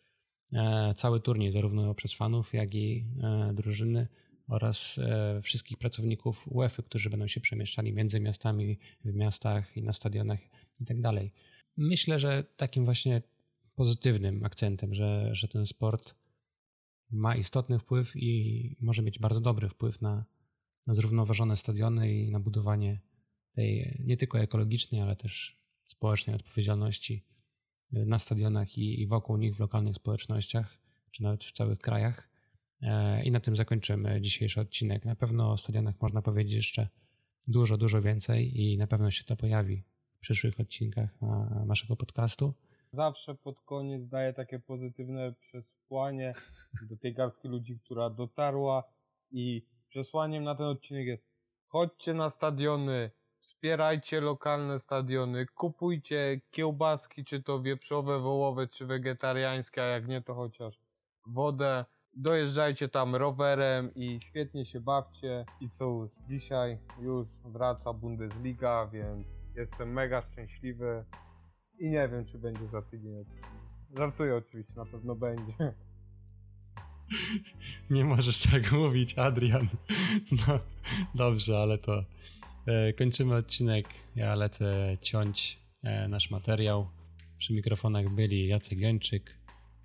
cały 0.97 1.21
turniej, 1.21 1.53
zarówno 1.53 1.95
przez 1.95 2.15
fanów, 2.15 2.55
jak 2.55 2.75
i 2.75 3.05
drużyny 3.55 4.09
oraz 4.49 4.99
e, 4.99 5.41
wszystkich 5.43 5.79
pracowników 5.79 6.49
UEFA, 6.49 6.83
którzy 6.83 7.11
będą 7.11 7.27
się 7.27 7.41
przemieszczali 7.41 7.93
między 7.93 8.21
miastami, 8.21 8.79
w 9.05 9.15
miastach 9.15 9.77
i 9.77 9.83
na 9.83 9.93
stadionach 9.93 10.41
i 10.81 10.85
tak. 10.85 10.97
Myślę, 11.77 12.19
że 12.19 12.45
takim 12.57 12.85
właśnie 12.85 13.23
pozytywnym 13.75 14.45
akcentem, 14.45 14.95
że, 14.95 15.35
że 15.35 15.49
ten 15.49 15.67
sport 15.67 16.15
ma 17.11 17.37
istotny 17.37 17.79
wpływ 17.79 18.17
i 18.17 18.77
może 18.81 19.03
mieć 19.03 19.19
bardzo 19.19 19.41
dobry 19.41 19.69
wpływ 19.69 20.01
na, 20.01 20.25
na 20.87 20.95
zrównoważone 20.95 21.57
stadiony 21.57 22.13
i 22.13 22.31
na 22.31 22.41
budowanie 22.41 23.01
tej 23.55 23.97
nie 24.05 24.17
tylko 24.17 24.41
ekologicznej, 24.41 25.01
ale 25.01 25.17
też 25.17 25.57
społecznej 25.85 26.37
odpowiedzialności 26.37 27.25
na 27.93 28.19
stadionach 28.19 28.79
i, 28.79 29.01
i 29.01 29.07
wokół 29.07 29.37
nich 29.37 29.57
w 29.57 29.61
lokalnych 29.61 29.97
społecznościach, 29.97 30.79
czy 31.11 31.23
nawet 31.23 31.45
w 31.45 31.53
całych 31.53 31.79
krajach. 31.79 32.32
E, 32.83 33.23
I 33.23 33.31
na 33.31 33.41
tym 33.41 33.57
zakończymy 33.57 34.21
dzisiejszy 34.21 34.61
odcinek. 34.61 35.05
Na 35.05 35.17
pewno 35.17 35.53
o 35.53 35.57
stadionach 35.57 35.95
można 36.01 36.23
powiedzieć 36.23 36.55
jeszcze 36.55 36.89
dużo, 37.49 37.77
dużo 37.79 38.03
więcej 38.03 38.61
i 38.61 38.79
na 38.79 38.87
pewno 38.87 39.11
się 39.11 39.25
to 39.25 39.37
pojawi 39.37 39.85
w 40.17 40.19
przyszłych 40.21 40.61
odcinkach 40.61 41.19
naszego 41.67 41.97
podcastu. 41.97 42.55
Zawsze 42.91 43.35
pod 43.35 43.61
koniec 43.61 44.09
daję 44.09 44.33
takie 44.33 44.59
pozytywne 44.59 45.33
przesłanie 45.33 46.35
do 46.91 46.97
tej 46.97 47.15
garstki 47.15 47.49
ludzi, 47.49 47.79
która 47.85 48.11
dotarła 48.11 48.85
i 49.31 49.67
przesłaniem 49.89 50.45
na 50.45 50.55
ten 50.55 50.67
odcinek 50.67 51.07
jest 51.07 51.33
chodźcie 51.67 52.15
na 52.15 52.31
stadiony, 52.31 53.11
wspierajcie 53.39 54.21
lokalne 54.21 54.79
stadiony, 54.79 55.47
kupujcie 55.47 56.41
kiełbaski, 56.51 57.25
czy 57.25 57.43
to 57.43 57.63
wieprzowe, 57.63 58.19
wołowe, 58.19 58.69
czy 58.69 58.87
wegetariańskie, 58.87 59.83
a 59.83 59.87
jak 59.87 60.09
nie 60.09 60.23
to 60.23 60.35
chociaż 60.35 60.81
wodę 61.27 61.85
dojeżdżajcie 62.15 62.89
tam 62.89 63.17
rowerem 63.17 63.95
i 63.95 64.19
świetnie 64.23 64.67
się 64.67 64.81
bawcie. 64.81 65.45
I 65.61 65.71
cóż, 65.71 66.11
dzisiaj 66.29 66.79
już 67.03 67.29
wraca 67.45 67.93
Bundesliga, 67.93 68.87
więc 68.87 69.27
jestem 69.57 69.93
mega 69.93 70.23
szczęśliwy 70.23 71.05
i 71.79 71.91
nie 71.91 72.09
wiem, 72.09 72.25
czy 72.25 72.39
będzie 72.39 72.67
za 72.67 72.83
tydzień. 72.83 73.25
Żartuję 73.97 74.37
oczywiście, 74.37 74.75
na 74.77 74.87
pewno 74.87 75.15
będzie. 75.15 75.53
Nie 77.91 78.05
możesz 78.05 78.43
tak 78.43 78.73
mówić, 78.73 79.19
Adrian. 79.19 79.69
No 80.47 80.61
dobrze, 81.15 81.59
ale 81.59 81.79
to 81.79 82.05
e, 82.67 82.93
kończymy 82.93 83.35
odcinek. 83.35 83.87
Ja 84.17 84.35
lecę 84.35 84.97
ciąć 85.01 85.61
e, 85.83 86.09
nasz 86.09 86.31
materiał. 86.31 86.89
Przy 87.39 87.53
mikrofonach 87.53 88.09
byli 88.09 88.49
Jacek 88.49 88.79
Gęczyk 88.79 89.43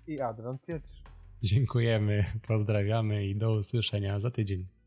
i 0.08 0.20
Adrian 0.20 0.58
Pietrz. 0.58 0.97
Dziękujemy, 1.42 2.24
pozdrawiamy 2.46 3.26
i 3.26 3.36
do 3.36 3.54
usłyszenia 3.54 4.20
za 4.20 4.30
tydzień. 4.30 4.77